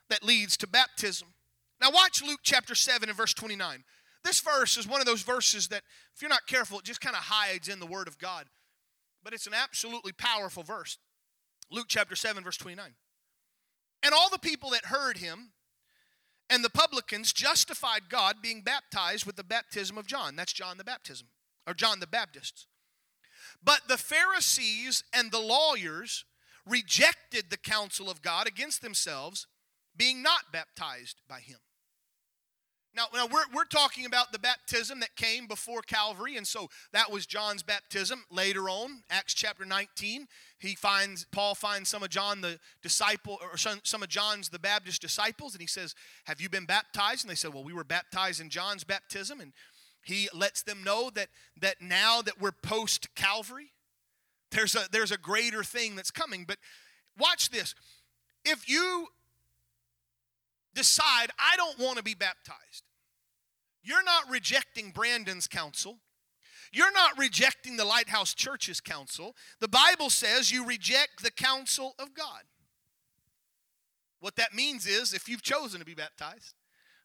[0.08, 1.28] that leads to baptism.
[1.82, 3.84] Now, watch Luke chapter 7 and verse 29.
[4.24, 5.82] This verse is one of those verses that,
[6.14, 8.46] if you're not careful, it just kind of hides in the Word of God.
[9.22, 10.96] But it's an absolutely powerful verse.
[11.70, 12.92] Luke chapter 7, verse 29.
[14.02, 15.50] And all the people that heard him
[16.48, 20.36] and the publicans justified God being baptized with the baptism of John.
[20.36, 21.28] That's John the baptism,
[21.66, 22.66] or John the Baptist.
[23.62, 26.24] But the Pharisees and the lawyers
[26.66, 29.46] rejected the counsel of God against themselves,
[29.96, 31.58] being not baptized by him.
[32.94, 37.10] Now, now we're, we're talking about the baptism that came before Calvary, and so that
[37.10, 38.24] was John's baptism.
[38.30, 40.26] Later on, Acts chapter 19,
[40.58, 44.58] he finds Paul finds some of John the disciple, or some, some of John's the
[44.58, 45.94] Baptist disciples, and he says,
[46.24, 47.24] Have you been baptized?
[47.24, 49.52] And they said, Well, we were baptized in John's baptism, and
[50.02, 51.28] he lets them know that
[51.60, 53.70] that now that we're post Calvary,
[54.50, 56.44] there's a, there's a greater thing that's coming.
[56.46, 56.58] But
[57.18, 57.74] watch this.
[58.44, 59.08] If you
[60.74, 62.84] decide, I don't want to be baptized,
[63.82, 65.98] you're not rejecting Brandon's counsel.
[66.72, 69.34] You're not rejecting the Lighthouse Church's counsel.
[69.58, 72.42] The Bible says you reject the counsel of God.
[74.20, 76.54] What that means is if you've chosen to be baptized,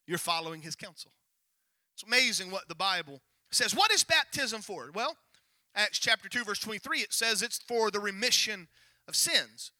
[0.05, 1.12] you're following his counsel.
[1.95, 3.73] It's amazing what the Bible says.
[3.73, 4.91] What is baptism for?
[4.93, 5.15] Well,
[5.76, 8.68] Acts chapter 2, verse 23, it says it's for the remission
[9.08, 9.72] of sins.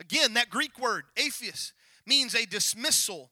[0.00, 1.72] Again, that Greek word, apheus,
[2.06, 3.30] means a dismissal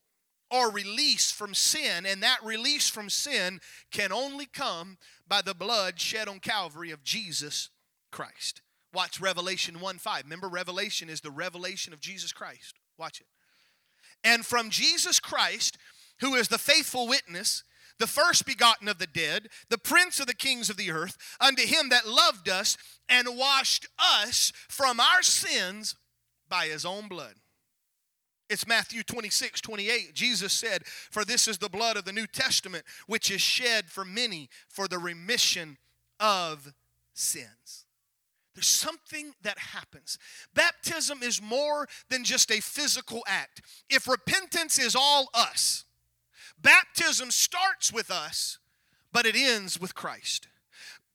[0.51, 3.59] or release from sin, and that release from sin
[3.91, 7.71] can only come by the blood shed on Calvary of Jesus
[8.11, 8.61] Christ.
[8.93, 10.25] Watch Revelation 1 5.
[10.25, 12.75] Remember, Revelation is the revelation of Jesus Christ.
[12.99, 13.27] Watch it.
[14.23, 15.79] And from Jesus Christ,
[16.21, 17.65] who is the faithful witness,
[18.03, 21.63] the first begotten of the dead, the prince of the kings of the earth, unto
[21.63, 22.77] him that loved us
[23.09, 25.95] and washed us from our sins
[26.49, 27.35] by his own blood.
[28.51, 30.15] It's Matthew 26, 28.
[30.15, 34.05] Jesus said, For this is the blood of the New Testament, which is shed for
[34.05, 35.79] many for the remission
[36.19, 36.73] of
[37.15, 37.87] sins.
[38.57, 40.19] There's something that happens.
[40.55, 43.63] Baptism is more than just a physical act.
[43.89, 45.85] If repentance is all us,
[46.63, 48.59] Baptism starts with us,
[49.13, 50.49] but it ends with Christ.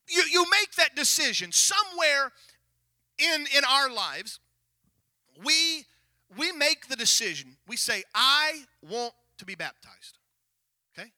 [0.10, 2.32] You, you make that decision somewhere
[3.18, 4.40] in, in our lives.
[5.44, 5.86] We,
[6.38, 7.58] we make the decision.
[7.68, 10.18] We say, I want to be baptized.
[10.98, 11.12] Okay?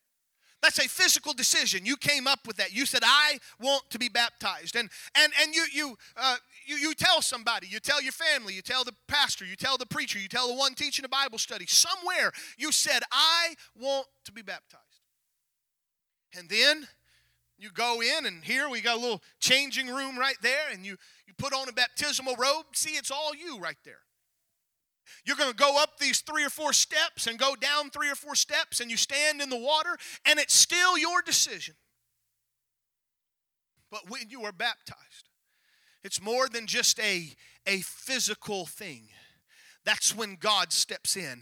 [0.62, 1.86] That's a physical decision.
[1.86, 2.74] You came up with that.
[2.74, 4.76] You said, I want to be baptized.
[4.76, 6.38] And, and, and you, you, uh,
[6.70, 9.88] you, you tell somebody, you tell your family, you tell the pastor, you tell the
[9.88, 11.66] preacher, you tell the one teaching a Bible study.
[11.66, 14.84] Somewhere you said, I want to be baptized.
[16.38, 16.88] And then
[17.58, 20.96] you go in, and here we got a little changing room right there, and you,
[21.26, 22.66] you put on a baptismal robe.
[22.74, 24.02] See, it's all you right there.
[25.26, 28.16] You're going to go up these three or four steps and go down three or
[28.16, 31.74] four steps, and you stand in the water, and it's still your decision.
[33.92, 35.29] But when you are baptized,
[36.04, 37.34] it's more than just a,
[37.66, 39.10] a physical thing.
[39.90, 41.42] That's when God steps in.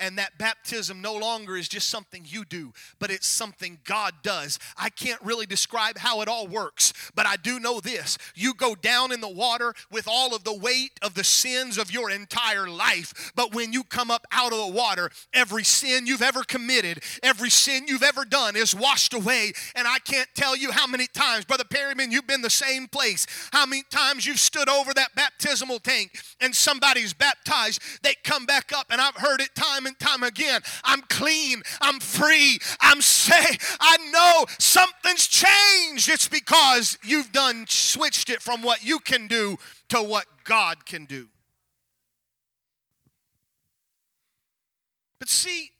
[0.00, 4.58] And that baptism no longer is just something you do, but it's something God does.
[4.78, 8.16] I can't really describe how it all works, but I do know this.
[8.34, 11.92] You go down in the water with all of the weight of the sins of
[11.92, 16.22] your entire life, but when you come up out of the water, every sin you've
[16.22, 19.52] ever committed, every sin you've ever done is washed away.
[19.76, 23.26] And I can't tell you how many times, Brother Perryman, you've been the same place,
[23.52, 28.72] how many times you've stood over that baptismal tank and somebody's baptized they come back
[28.72, 30.60] up, and I've heard it time and time again.
[30.84, 33.76] I'm clean, I'm free, I'm safe.
[33.80, 36.08] I know something's changed.
[36.08, 39.56] It's because you've done switched it from what you can do
[39.88, 41.28] to what God can do.
[45.18, 45.70] But see,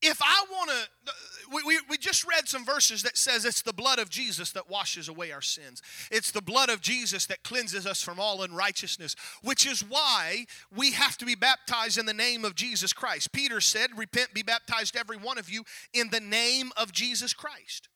[0.00, 1.12] if I want to,
[1.52, 4.70] we, we, we just read some verses that says it's the blood of Jesus that
[4.70, 5.82] washes away our sins.
[6.10, 10.92] It's the blood of Jesus that cleanses us from all unrighteousness, which is why we
[10.92, 13.32] have to be baptized in the name of Jesus Christ.
[13.32, 17.88] Peter said, Repent, be baptized, every one of you, in the name of Jesus Christ.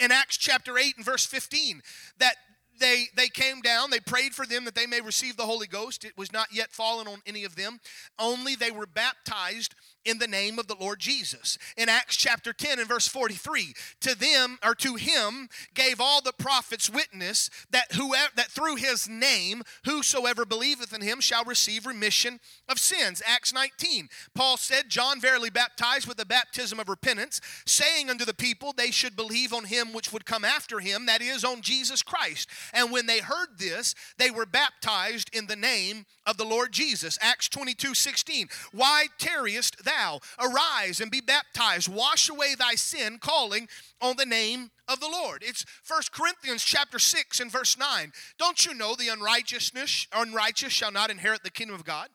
[0.00, 1.80] In Acts chapter 8 and verse 15,
[2.18, 2.34] that
[2.80, 6.04] they they came down they prayed for them that they may receive the holy ghost
[6.04, 7.78] it was not yet fallen on any of them
[8.18, 11.58] only they were baptized in the name of the Lord Jesus.
[11.76, 16.32] In Acts chapter 10 and verse 43, to them or to him gave all the
[16.32, 22.40] prophets witness that whoever that through his name whosoever believeth in him shall receive remission
[22.68, 23.22] of sins.
[23.26, 24.08] Acts 19.
[24.34, 28.90] Paul said, John verily baptized with the baptism of repentance, saying unto the people they
[28.90, 32.48] should believe on him which would come after him, that is on Jesus Christ.
[32.72, 37.18] And when they heard this, they were baptized in the name of the Lord Jesus.
[37.20, 38.48] Acts 22, 16.
[38.72, 39.93] Why tarriest thou?
[39.96, 43.68] Thou arise and be baptized wash away thy sin calling
[44.00, 48.64] on the name of the lord it's First corinthians chapter 6 and verse 9 don't
[48.66, 52.08] you know the unrighteousness unrighteous shall not inherit the kingdom of god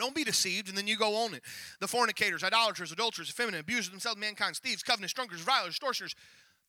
[0.00, 1.42] don't be deceived, and then you go on it.
[1.78, 6.14] The fornicators, idolaters, adulterers, effeminate, abusers themselves, mankind, thieves, covenants, drunkards, revilers, extortioners,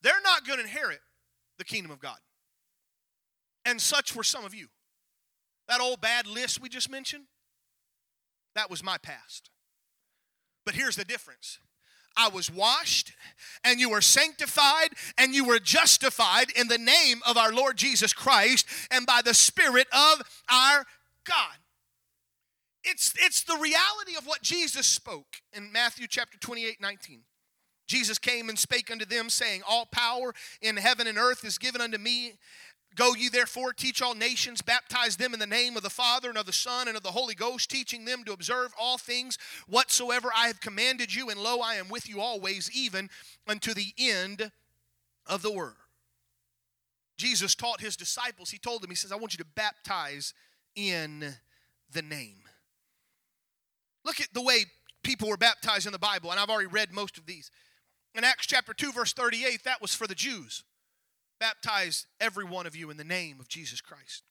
[0.01, 0.99] they're not going to inherit
[1.57, 2.17] the kingdom of God.
[3.63, 4.67] And such were some of you.
[5.69, 7.25] That old bad list we just mentioned,
[8.53, 9.50] that was my past.
[10.65, 11.59] But here's the difference.
[12.17, 13.13] I was washed,
[13.63, 18.13] and you were sanctified, and you were justified in the name of our Lord Jesus
[18.13, 20.85] Christ and by the Spirit of our
[21.23, 21.55] God.
[22.83, 27.21] It's, it's the reality of what Jesus spoke in Matthew chapter 28 19.
[27.87, 31.81] Jesus came and spake unto them, saying, All power in heaven and earth is given
[31.81, 32.33] unto me.
[32.95, 36.37] Go ye therefore, teach all nations, baptize them in the name of the Father and
[36.37, 40.29] of the Son and of the Holy Ghost, teaching them to observe all things whatsoever
[40.35, 41.29] I have commanded you.
[41.29, 43.09] And lo, I am with you always, even
[43.47, 44.51] unto the end
[45.25, 45.75] of the world.
[47.17, 50.33] Jesus taught his disciples, he told them, he says, I want you to baptize
[50.75, 51.35] in
[51.93, 52.41] the name.
[54.03, 54.65] Look at the way
[55.03, 57.51] people were baptized in the Bible, and I've already read most of these.
[58.15, 60.63] In Acts chapter 2, verse 38, that was for the Jews
[61.41, 64.23] baptize every one of you in the name of Jesus Christ.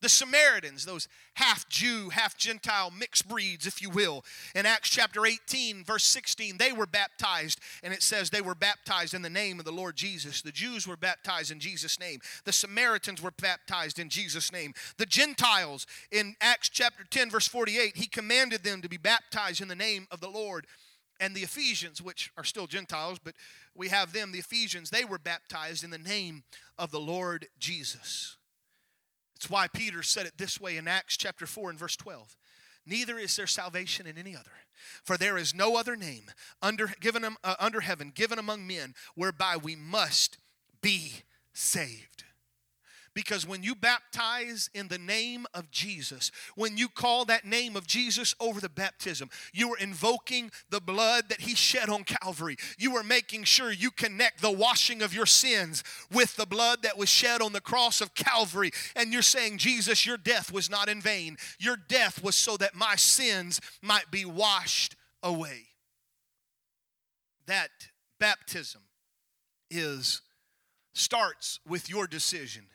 [0.00, 4.22] The Samaritans, those half Jew, half Gentile mixed breeds, if you will,
[4.54, 9.14] in Acts chapter 18, verse 16, they were baptized, and it says they were baptized
[9.14, 10.42] in the name of the Lord Jesus.
[10.42, 12.20] The Jews were baptized in Jesus' name.
[12.44, 14.74] The Samaritans were baptized in Jesus' name.
[14.98, 19.68] The Gentiles, in Acts chapter 10, verse 48, he commanded them to be baptized in
[19.68, 20.66] the name of the Lord
[21.20, 23.34] and the Ephesians, which are still Gentiles, but
[23.74, 26.44] we have them, the Ephesians, they were baptized in the name
[26.78, 28.36] of the Lord Jesus.
[29.36, 32.36] It's why Peter said it this way in Acts chapter 4 and verse 12.
[32.86, 34.50] Neither is there salvation in any other,
[35.02, 39.56] for there is no other name under, given, uh, under heaven given among men whereby
[39.56, 40.38] we must
[40.82, 41.22] be
[41.52, 42.24] saved.
[43.14, 47.86] Because when you baptize in the name of Jesus, when you call that name of
[47.86, 52.56] Jesus over the baptism, you are invoking the blood that He shed on Calvary.
[52.76, 56.98] You are making sure you connect the washing of your sins with the blood that
[56.98, 58.72] was shed on the cross of Calvary.
[58.96, 61.36] And you're saying, Jesus, your death was not in vain.
[61.60, 65.66] Your death was so that my sins might be washed away.
[67.46, 67.70] That
[68.18, 68.80] baptism
[69.70, 70.20] is
[70.94, 72.66] starts with your decision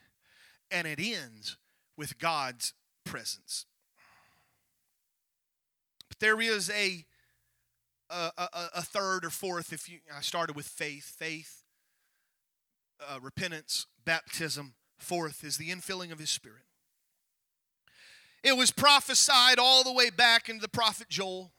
[0.71, 1.57] and it ends
[1.97, 2.73] with God's
[3.05, 3.65] presence.
[6.07, 7.05] But there is a,
[8.09, 11.63] a, a, a third or fourth, if you, I started with faith, faith,
[13.07, 14.73] uh, repentance, baptism.
[14.97, 16.63] Fourth is the infilling of His Spirit.
[18.43, 21.51] It was prophesied all the way back into the prophet Joel,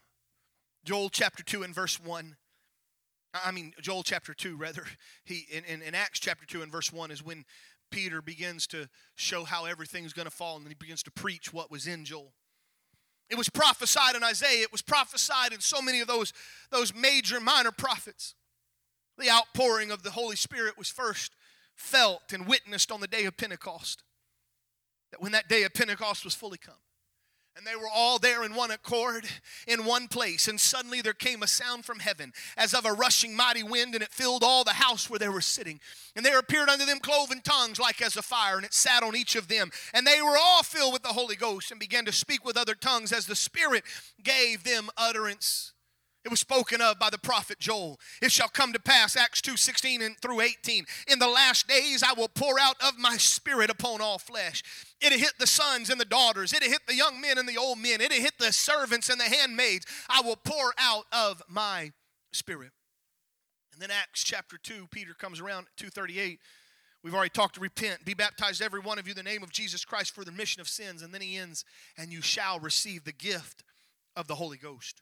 [0.85, 2.37] Joel chapter 2 and verse 1.
[3.33, 4.85] I mean, Joel chapter 2, rather.
[5.25, 7.45] He, in, in, in Acts chapter 2 and verse 1 is when
[7.91, 11.71] Peter begins to show how everything's going to fall, and he begins to preach what
[11.71, 12.33] was in Joel.
[13.29, 14.63] It was prophesied in Isaiah.
[14.63, 16.33] It was prophesied in so many of those,
[16.71, 18.35] those major minor prophets.
[19.19, 21.33] The outpouring of the Holy Spirit was first
[21.77, 24.03] felt and witnessed on the day of Pentecost.
[25.13, 26.75] That when that day of Pentecost was fully come,
[27.61, 29.27] and they were all there in one accord,
[29.67, 30.49] in one place.
[30.49, 34.03] And suddenly there came a sound from heaven as of a rushing mighty wind, and
[34.03, 35.79] it filled all the house where they were sitting.
[36.17, 39.15] And there appeared unto them cloven tongues like as a fire, and it sat on
[39.15, 39.71] each of them.
[39.93, 42.75] And they were all filled with the Holy Ghost and began to speak with other
[42.75, 43.85] tongues as the Spirit
[44.23, 45.75] gave them utterance.
[46.23, 47.99] It was spoken of by the prophet Joel.
[48.21, 50.85] It shall come to pass, Acts 2 16 and through 18.
[51.09, 54.63] In the last days I will pour out of my spirit upon all flesh.
[55.01, 56.53] It'll hit the sons and the daughters.
[56.53, 58.03] It'll hit the young men and the old men.
[58.03, 59.87] It'll hit the servants and the handmaids.
[60.11, 61.93] I will pour out of my
[62.33, 62.73] spirit.
[63.73, 66.39] And then Acts chapter 2, Peter comes around at 238.
[67.03, 68.05] We've already talked to repent.
[68.05, 70.61] Be baptized, every one of you, in the name of Jesus Christ for the remission
[70.61, 71.01] of sins.
[71.01, 71.65] And then he ends,
[71.97, 73.65] and you shall receive the gift
[74.17, 75.01] of the Holy Ghost.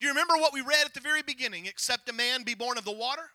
[0.00, 1.66] Do you remember what we read at the very beginning?
[1.66, 3.30] Except a man be born of the water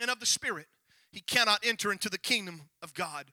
[0.00, 0.66] and of the Spirit,
[1.12, 3.26] he cannot enter into the kingdom of God.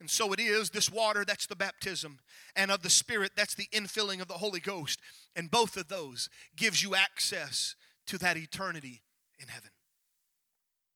[0.00, 2.18] And so it is this water, that's the baptism,
[2.56, 4.98] and of the Spirit, that's the infilling of the Holy Ghost.
[5.36, 7.76] And both of those gives you access
[8.06, 9.02] to that eternity
[9.38, 9.70] in heaven.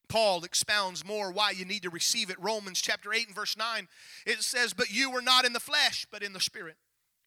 [0.08, 2.40] Paul expounds more why you need to receive it.
[2.40, 3.88] Romans chapter 8 and verse 9,
[4.26, 6.76] it says, But you were not in the flesh, but in the Spirit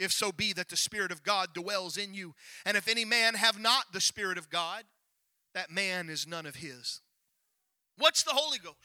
[0.01, 2.33] if so be that the Spirit of God dwells in you.
[2.65, 4.83] And if any man have not the Spirit of God,
[5.53, 7.01] that man is none of his.
[7.97, 8.77] What's the Holy Ghost?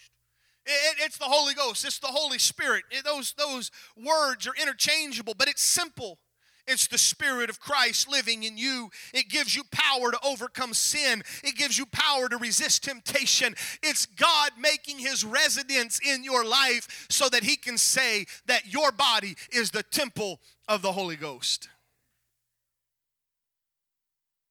[0.66, 1.84] It, it's the Holy Ghost.
[1.84, 2.84] It's the Holy Spirit.
[2.90, 6.18] It, those, those words are interchangeable, but it's simple.
[6.66, 8.90] It's the Spirit of Christ living in you.
[9.14, 11.22] It gives you power to overcome sin.
[11.44, 13.54] It gives you power to resist temptation.
[13.82, 18.90] It's God making His residence in your life so that He can say that your
[18.90, 21.68] body is the temple of the Holy Ghost.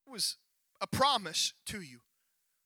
[0.08, 0.38] It was
[0.82, 2.00] a promise to you.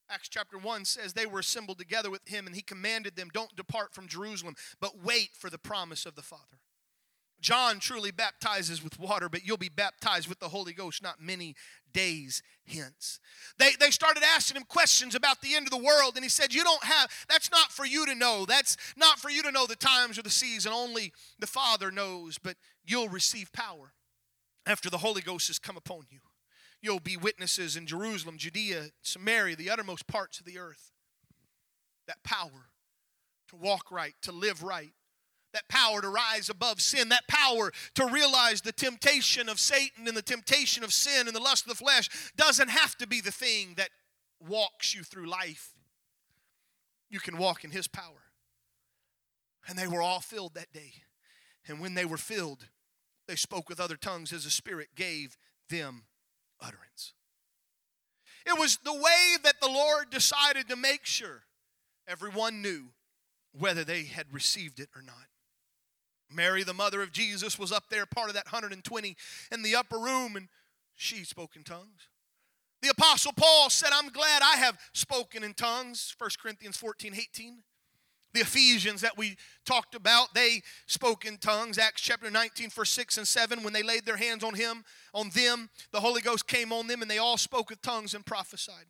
[0.09, 3.55] Acts chapter 1 says they were assembled together with him and he commanded them, Don't
[3.55, 6.59] depart from Jerusalem, but wait for the promise of the Father.
[7.41, 11.55] John truly baptizes with water, but you'll be baptized with the Holy Ghost not many
[11.93, 13.19] days hence.
[13.57, 16.53] They, they started asking him questions about the end of the world, and he said,
[16.53, 18.45] You don't have, that's not for you to know.
[18.45, 20.71] That's not for you to know the times or the season.
[20.73, 23.93] Only the Father knows, but you'll receive power
[24.65, 26.19] after the Holy Ghost has come upon you.
[26.81, 30.91] You'll be witnesses in Jerusalem, Judea, Samaria, the uttermost parts of the earth.
[32.07, 32.69] That power
[33.49, 34.93] to walk right, to live right,
[35.53, 40.15] that power to rise above sin, that power to realize the temptation of Satan and
[40.15, 43.31] the temptation of sin and the lust of the flesh doesn't have to be the
[43.31, 43.89] thing that
[44.39, 45.71] walks you through life.
[47.09, 48.23] You can walk in His power.
[49.67, 50.93] And they were all filled that day.
[51.67, 52.69] And when they were filled,
[53.27, 55.37] they spoke with other tongues as the Spirit gave
[55.69, 56.03] them
[56.61, 57.13] utterance.
[58.45, 61.43] It was the way that the Lord decided to make sure
[62.07, 62.85] everyone knew
[63.51, 65.27] whether they had received it or not.
[66.31, 69.15] Mary, the mother of Jesus, was up there, part of that 120
[69.51, 70.47] in the upper room, and
[70.95, 72.07] she spoke in tongues.
[72.81, 77.63] The Apostle Paul said, I'm glad I have spoken in tongues, 1 Corinthians 14 18.
[78.31, 81.79] The Ephesians that we talked about, they spoke in tongues.
[81.79, 83.63] Acts chapter 19, verse 6 and 7.
[83.63, 84.83] When they laid their hands on him,
[85.15, 88.23] on them, the Holy Ghost came on them, and they all spoke with tongues and
[88.23, 88.85] prophesied.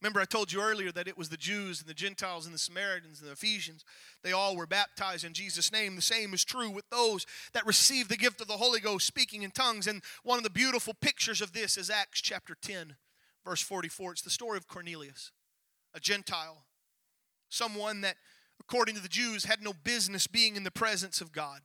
[0.00, 2.58] Remember, I told you earlier that it was the Jews and the Gentiles and the
[2.58, 3.84] Samaritans and the Ephesians.
[4.22, 5.94] They all were baptized in Jesus' name.
[5.94, 9.42] The same is true with those that received the gift of the Holy Ghost, speaking
[9.42, 9.86] in tongues.
[9.86, 12.96] And one of the beautiful pictures of this is Acts chapter 10,
[13.44, 14.12] verse 44.
[14.12, 15.32] It's the story of Cornelius,
[15.94, 16.64] a Gentile,
[17.50, 18.16] someone that,
[18.58, 21.60] according to the Jews, had no business being in the presence of God.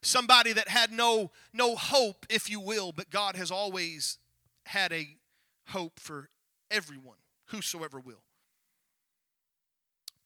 [0.00, 4.18] Somebody that had no, no hope, if you will, but God has always
[4.66, 5.16] had a
[5.66, 6.28] hope for
[6.70, 7.16] everyone
[7.46, 8.22] whosoever will.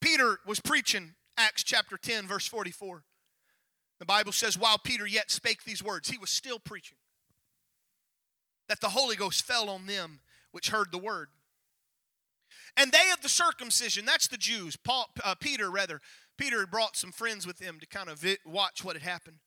[0.01, 3.03] Peter was preaching Acts chapter 10, verse 44.
[3.99, 6.99] The Bible says, while Peter yet spake these words, he was still preaching.
[8.69, 10.21] That the Holy Ghost fell on them
[10.53, 11.29] which heard the word.
[12.77, 16.01] And they of the circumcision, that's the Jews, Paul, uh, Peter rather,
[16.37, 19.39] Peter had brought some friends with him to kind of watch what had happened.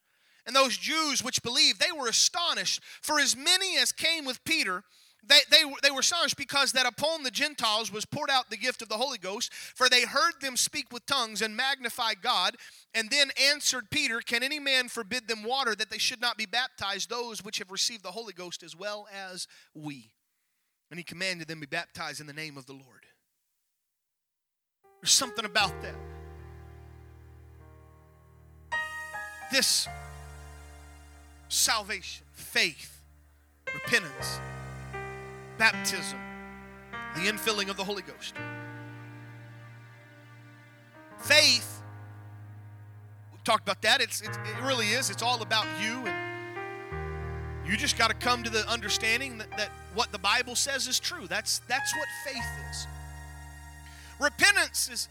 [0.45, 4.84] And those Jews which believed, they were astonished, for as many as came with Peter
[5.24, 8.82] they, they, they were astonished because that upon the Gentiles was poured out the gift
[8.82, 12.57] of the Holy Ghost, for they heard them speak with tongues and magnify God.
[12.93, 16.45] And then answered Peter, Can any man forbid them water that they should not be
[16.45, 20.09] baptized, those which have received the Holy Ghost as well as we?
[20.89, 23.05] And he commanded them be baptized in the name of the Lord.
[25.01, 25.95] There's something about that.
[29.51, 29.88] This
[31.47, 33.01] salvation, faith,
[33.74, 34.39] repentance,
[35.58, 36.20] baptism,
[37.16, 38.36] the infilling of the Holy Ghost.
[41.20, 41.82] Faith,
[43.32, 44.02] we talked about that.
[44.02, 45.10] It's, it's, it really is.
[45.10, 46.06] It's all about you.
[46.08, 50.88] And you just got to come to the understanding that, that what the Bible says
[50.88, 51.28] is true.
[51.28, 52.88] That's, that's what faith is.
[54.20, 55.10] Repentance is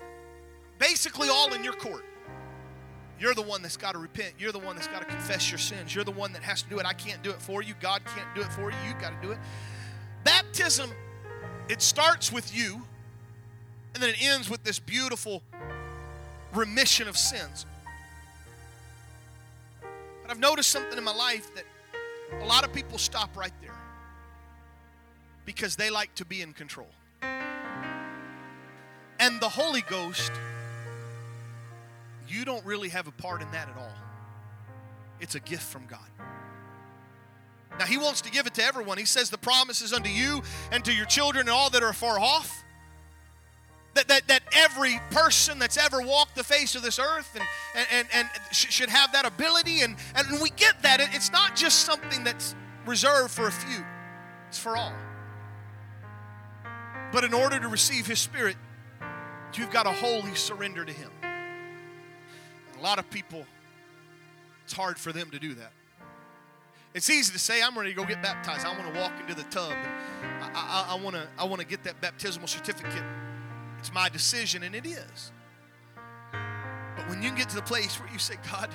[0.79, 2.05] basically all in your court.
[3.21, 4.33] You're the one that's got to repent.
[4.39, 5.95] You're the one that's got to confess your sins.
[5.95, 6.87] You're the one that has to do it.
[6.87, 7.75] I can't do it for you.
[7.81, 8.77] God can't do it for you.
[8.87, 9.39] You got to do it.
[10.25, 10.91] Baptism,
[11.69, 12.83] it starts with you,
[13.95, 15.43] and then it ends with this beautiful
[16.55, 17.67] remission of sins.
[20.23, 21.65] But I've noticed something in my life that
[22.41, 23.75] a lot of people stop right there
[25.45, 26.89] because they like to be in control.
[27.23, 30.33] And the Holy Ghost
[32.31, 33.93] you don't really have a part in that at all.
[35.21, 35.99] It's a gift from God.
[37.79, 38.99] Now, He wants to give it to everyone.
[38.99, 41.93] He says the promise is unto you and to your children and all that are
[41.93, 42.65] far off.
[43.95, 47.45] That, that, that every person that's ever walked the face of this earth and,
[47.75, 49.81] and, and, and should have that ability.
[49.81, 51.01] And, and we get that.
[51.13, 52.55] It's not just something that's
[52.87, 53.85] reserved for a few,
[54.49, 54.93] it's for all.
[57.13, 58.57] But in order to receive His Spirit,
[59.55, 61.11] you've got to wholly surrender to Him.
[61.23, 63.45] A lot of people,
[64.65, 65.73] it's hard for them to do that.
[66.93, 68.67] It's easy to say, I'm ready to go get baptized.
[68.67, 69.73] I want to walk into the tub.
[70.41, 73.05] I, I, I want to I want to get that baptismal certificate.
[73.79, 75.33] It's my decision, and it is.
[76.97, 78.71] But when you get to the place where you say, God,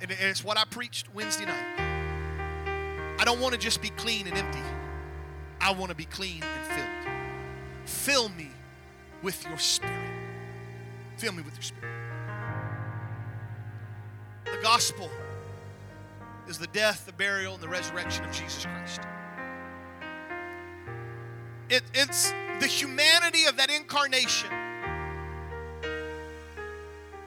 [0.00, 3.16] and it's what I preached Wednesday night.
[3.18, 4.62] I don't want to just be clean and empty.
[5.60, 6.88] I want to be clean and filled.
[7.84, 8.50] Fill me
[9.22, 9.94] with your spirit.
[11.18, 11.94] Fill me with your spirit.
[14.46, 15.10] The gospel
[16.48, 19.00] is the death, the burial, and the resurrection of Jesus Christ.
[21.68, 24.50] It, it's the humanity of that incarnation.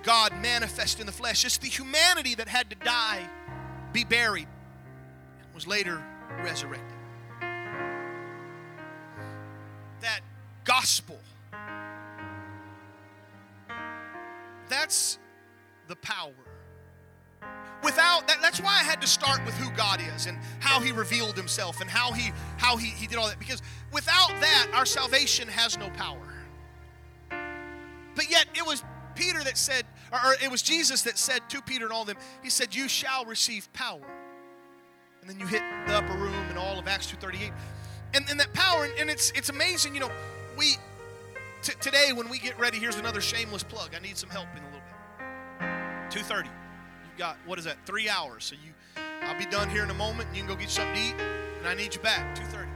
[0.03, 1.45] God manifest in the flesh.
[1.45, 3.28] It's the humanity that had to die,
[3.93, 4.47] be buried,
[5.41, 6.03] and was later
[6.43, 6.97] resurrected.
[10.01, 10.20] That
[10.66, 11.18] gospel.
[14.68, 15.18] That's
[15.88, 16.34] the power
[17.84, 20.91] without that, that's why I had to start with who God is and how he
[20.91, 23.61] revealed himself and how he how he, he did all that because
[23.91, 26.17] without that our salvation has no power.
[27.29, 28.84] But yet it was
[29.15, 32.17] Peter that said or, it was Jesus that said to Peter and all of them,
[32.43, 34.01] he said, You shall receive power.
[35.21, 37.51] And then you hit the upper room and all of Acts 238.
[38.13, 40.11] And, and that power, and, and it's it's amazing, you know,
[40.57, 40.75] we
[41.63, 43.95] t- today when we get ready, here's another shameless plug.
[43.95, 46.11] I need some help in a little bit.
[46.11, 46.62] 230
[47.18, 47.78] got what is that?
[47.86, 48.43] Three hours.
[48.45, 48.72] So you,
[49.24, 51.16] I'll be done here in a moment, and you can go get something to eat,
[51.59, 52.70] and I need you back two thirty.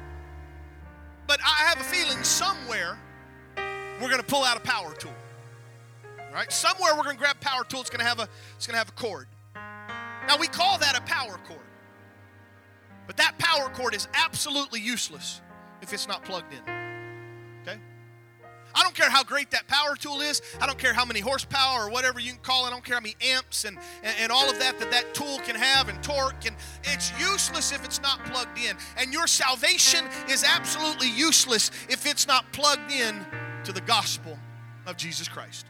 [1.28, 2.98] But I have a feeling somewhere
[4.02, 5.12] we're going to pull out a power tool.
[6.34, 6.52] Right?
[6.52, 7.82] Somewhere we're going to grab power tool.
[7.82, 9.28] It's going to have a it's going to have a cord.
[9.56, 11.60] Now we call that a power cord.
[13.08, 15.42] But that power cord is absolutely useless
[15.82, 16.87] if it's not plugged in.
[18.76, 20.42] I don't care how great that power tool is.
[20.62, 22.68] I don't care how many horsepower or whatever you can call it.
[22.68, 25.40] I don't care how many amps and, and, and all of that that that tool
[25.40, 26.46] can have and torque.
[26.46, 28.78] And it's useless if it's not plugged in.
[28.98, 33.26] And your salvation is absolutely useless if it's not plugged in
[33.64, 34.38] to the gospel
[34.86, 35.66] of Jesus Christ.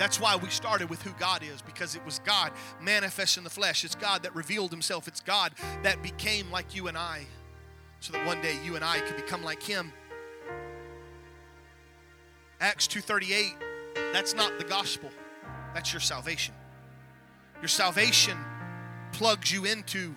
[0.00, 3.50] That's why we started with who God is, because it was God manifest in the
[3.50, 3.84] flesh.
[3.84, 5.06] It's God that revealed Himself.
[5.06, 7.26] It's God that became like you and I,
[8.00, 9.92] so that one day you and I could become like Him.
[12.60, 13.56] Acts 2:38,
[14.12, 15.10] that's not the gospel.
[15.74, 16.54] That's your salvation.
[17.60, 18.36] Your salvation
[19.12, 20.14] plugs you into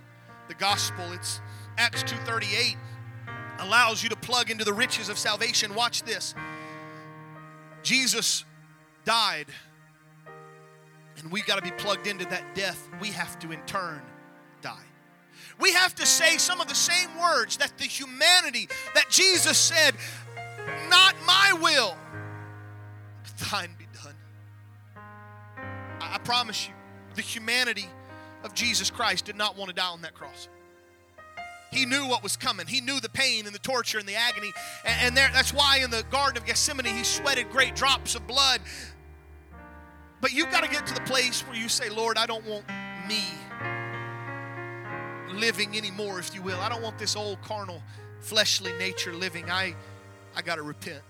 [0.48, 1.12] the gospel.
[1.14, 1.42] It's
[1.78, 2.78] Acts 2:38
[3.60, 5.74] allows you to plug into the riches of salvation.
[5.74, 6.36] Watch this.
[7.82, 8.46] Jesus
[9.06, 9.48] died
[11.18, 12.90] and we've got to be plugged into that death.
[13.00, 14.02] We have to in turn
[14.62, 14.86] die.
[15.60, 19.96] We have to say some of the same words that the humanity that Jesus said,
[20.90, 21.96] not my will,
[23.38, 24.16] thine be done.
[26.00, 26.74] I, I promise you,
[27.16, 27.88] the humanity
[28.44, 30.50] of Jesus Christ did not want to die on that cross.
[31.72, 32.68] He knew what was coming.
[32.68, 34.52] He knew the pain and the torture and the agony.
[34.86, 38.28] And, and there, that's why in the Garden of Gethsemane he sweated great drops of
[38.28, 38.62] blood.
[40.22, 42.66] But you've got to get to the place where you say, Lord, I don't want
[43.08, 43.24] me
[45.34, 46.60] living anymore, if you will.
[46.60, 47.82] I don't want this old carnal,
[48.20, 49.50] fleshly nature living.
[49.50, 49.76] I,
[50.36, 51.02] I got to repent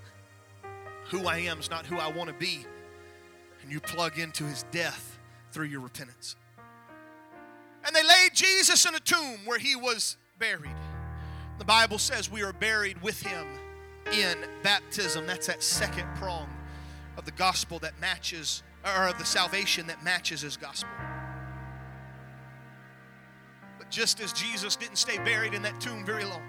[1.06, 2.66] who I am is not who I want to be.
[3.62, 5.18] And you plug into his death
[5.52, 6.36] through your repentance.
[7.86, 10.76] And they laid Jesus in a tomb where he was buried.
[11.60, 13.46] The Bible says we are buried with him
[14.12, 15.28] in baptism.
[15.28, 16.50] That's that second prong
[17.18, 20.90] of the gospel that matches, or of the salvation that matches his gospel.
[23.78, 26.42] But just as Jesus didn't stay buried in that tomb very long,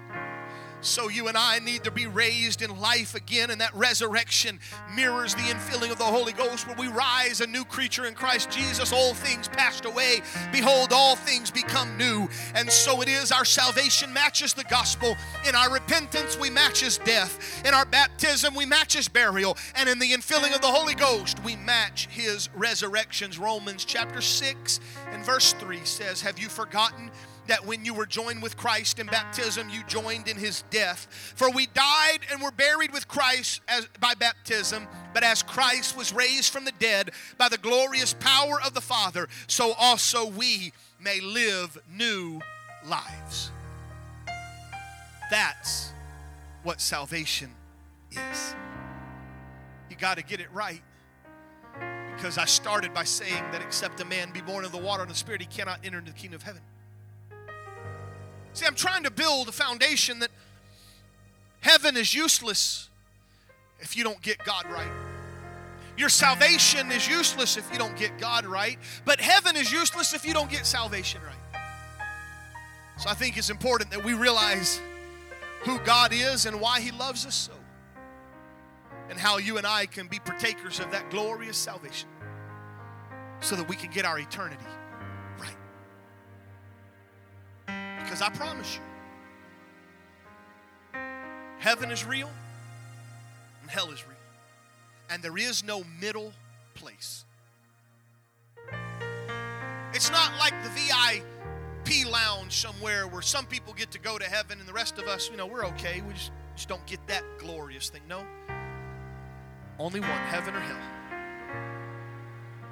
[0.85, 4.59] so you and I need to be raised in life again, and that resurrection
[4.95, 8.51] mirrors the infilling of the Holy Ghost, where we rise a new creature in Christ
[8.51, 8.93] Jesus.
[8.93, 10.21] All things passed away.
[10.51, 12.27] Behold, all things become new.
[12.53, 15.15] And so it is our salvation matches the gospel.
[15.47, 17.63] In our repentance, we matches death.
[17.65, 19.57] In our baptism, we matches burial.
[19.75, 23.39] And in the infilling of the Holy Ghost, we match his resurrections.
[23.39, 24.79] Romans chapter 6
[25.11, 27.11] and verse 3 says, Have you forgotten?
[27.47, 31.07] That when you were joined with Christ in baptism, you joined in his death.
[31.35, 36.13] For we died and were buried with Christ as, by baptism, but as Christ was
[36.13, 41.21] raised from the dead by the glorious power of the Father, so also we may
[41.21, 42.41] live new
[42.85, 43.51] lives.
[45.29, 45.91] That's
[46.63, 47.51] what salvation
[48.11, 48.55] is.
[49.89, 50.81] You got to get it right
[52.15, 55.11] because I started by saying that except a man be born of the water and
[55.11, 56.61] the Spirit, he cannot enter into the kingdom of heaven.
[58.55, 60.31] See, I'm trying to build a foundation that
[61.59, 62.89] heaven is useless
[63.81, 64.89] if you don't get God right.
[65.97, 70.25] Your salvation is useless if you don't get God right, but heaven is useless if
[70.25, 71.61] you don't get salvation right.
[72.97, 74.79] So I think it's important that we realize
[75.63, 77.53] who God is and why He loves us so,
[79.09, 82.07] and how you and I can be partakers of that glorious salvation
[83.41, 84.63] so that we can get our eternity
[88.15, 88.79] Because I promise
[90.93, 90.99] you,
[91.59, 92.29] heaven is real
[93.61, 94.15] and hell is real.
[95.09, 96.31] And there is no middle
[96.75, 97.25] place.
[99.93, 104.59] It's not like the VIP lounge somewhere where some people get to go to heaven
[104.61, 106.01] and the rest of us, you know, we're okay.
[106.07, 108.03] We just, just don't get that glorious thing.
[108.07, 108.23] No.
[109.77, 110.79] Only one heaven or hell.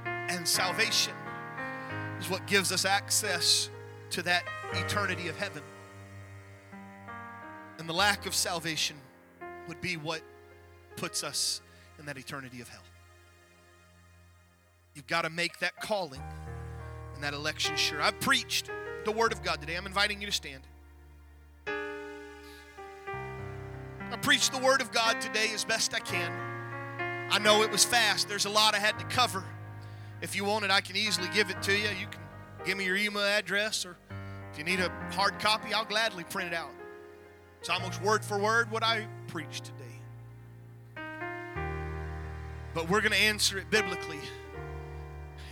[0.05, 1.13] And salvation
[2.17, 3.69] is what gives us access
[4.13, 4.43] to that
[4.73, 5.63] eternity of heaven.
[7.79, 8.95] And the lack of salvation
[9.67, 10.21] would be what
[10.95, 11.61] puts us
[11.97, 12.83] in that eternity of hell.
[14.93, 16.21] You've got to make that calling
[17.15, 17.99] and that election sure.
[18.01, 18.69] I've preached
[19.03, 19.75] the Word of God today.
[19.75, 20.61] I'm inviting you to stand.
[21.65, 21.71] I
[24.21, 26.31] preached the Word of God today as best I can.
[27.31, 28.29] I know it was fast.
[28.29, 29.43] There's a lot I had to cover.
[30.21, 31.87] If you want it, I can easily give it to you.
[31.99, 32.21] You can
[32.63, 33.97] give me your email address or
[34.53, 36.69] if you need a hard copy, I'll gladly print it out.
[37.59, 41.03] It's almost word for word what I preached today.
[42.75, 44.19] But we're going to answer it biblically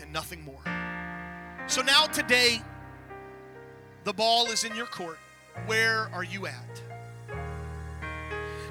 [0.03, 0.61] and nothing more.
[1.65, 2.61] So now, today,
[4.03, 5.17] the ball is in your court.
[5.65, 6.81] Where are you at?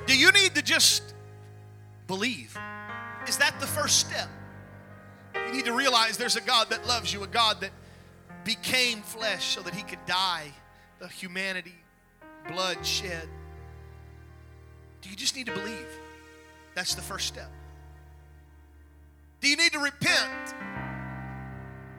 [0.07, 1.15] Do you need to just
[2.07, 2.57] believe?
[3.27, 4.29] Is that the first step?
[5.35, 7.71] You need to realize there's a God that loves you, a God that
[8.57, 10.49] became flesh so that he could die
[10.99, 11.77] the humanity,
[12.49, 13.29] blood shed.
[15.03, 15.87] Do you just need to believe?
[16.75, 17.51] That's the first step.
[19.41, 20.55] Do you need to repent?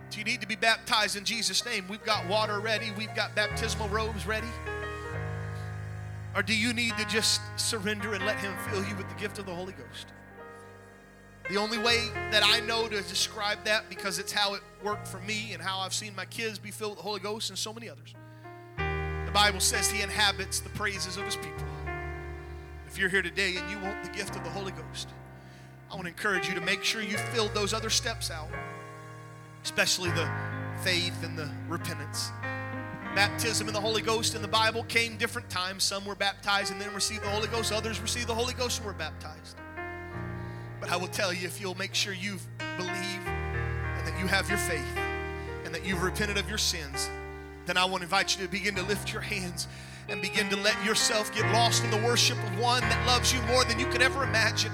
[0.09, 1.85] Do you need to be baptized in Jesus' name?
[1.89, 4.51] We've got water ready, we've got baptismal robes ready.
[6.35, 9.39] Or do you need to just surrender and let Him fill you with the gift
[9.39, 10.07] of the Holy Ghost?
[11.49, 15.19] The only way that I know to describe that, because it's how it worked for
[15.19, 17.73] me and how I've seen my kids be filled with the Holy Ghost and so
[17.73, 18.13] many others.
[18.77, 21.65] The Bible says He inhabits the praises of His people.
[22.87, 25.09] If you're here today and you want the gift of the Holy Ghost,
[25.89, 28.49] I want to encourage you to make sure you filled those other steps out,
[29.63, 30.29] especially the
[30.83, 32.31] faith and the repentance.
[33.15, 35.83] Baptism in the Holy Ghost in the Bible came different times.
[35.83, 38.87] Some were baptized and then received the Holy Ghost, others received the Holy Ghost and
[38.87, 39.57] were baptized.
[40.81, 44.49] But I will tell you if you'll make sure you believe and that you have
[44.49, 44.97] your faith
[45.63, 47.09] and that you've repented of your sins,
[47.67, 49.67] then I want to invite you to begin to lift your hands
[50.09, 53.39] and begin to let yourself get lost in the worship of one that loves you
[53.43, 54.71] more than you could ever imagine.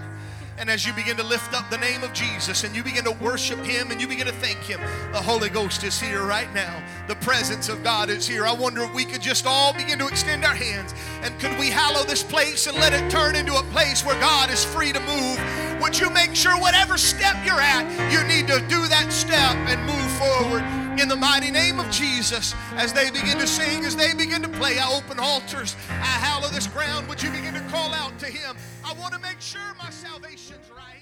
[0.59, 3.11] And as you begin to lift up the name of Jesus and you begin to
[3.11, 4.79] worship Him and you begin to thank Him,
[5.11, 6.83] the Holy Ghost is here right now.
[7.07, 8.45] The presence of God is here.
[8.47, 11.69] I wonder if we could just all begin to extend our hands and could we
[11.69, 14.99] hallow this place and let it turn into a place where God is free to
[15.01, 15.81] move?
[15.81, 19.79] Would you make sure whatever step you're at, you need to do that step and
[19.85, 20.86] move forward?
[20.99, 22.53] In the mighty name of Jesus.
[22.75, 26.47] As they begin to sing, as they begin to play, I open altars, I hallow
[26.49, 27.07] this ground.
[27.07, 28.55] Would you begin to call out to Him?
[28.83, 30.96] I want to make sure my salvation's right.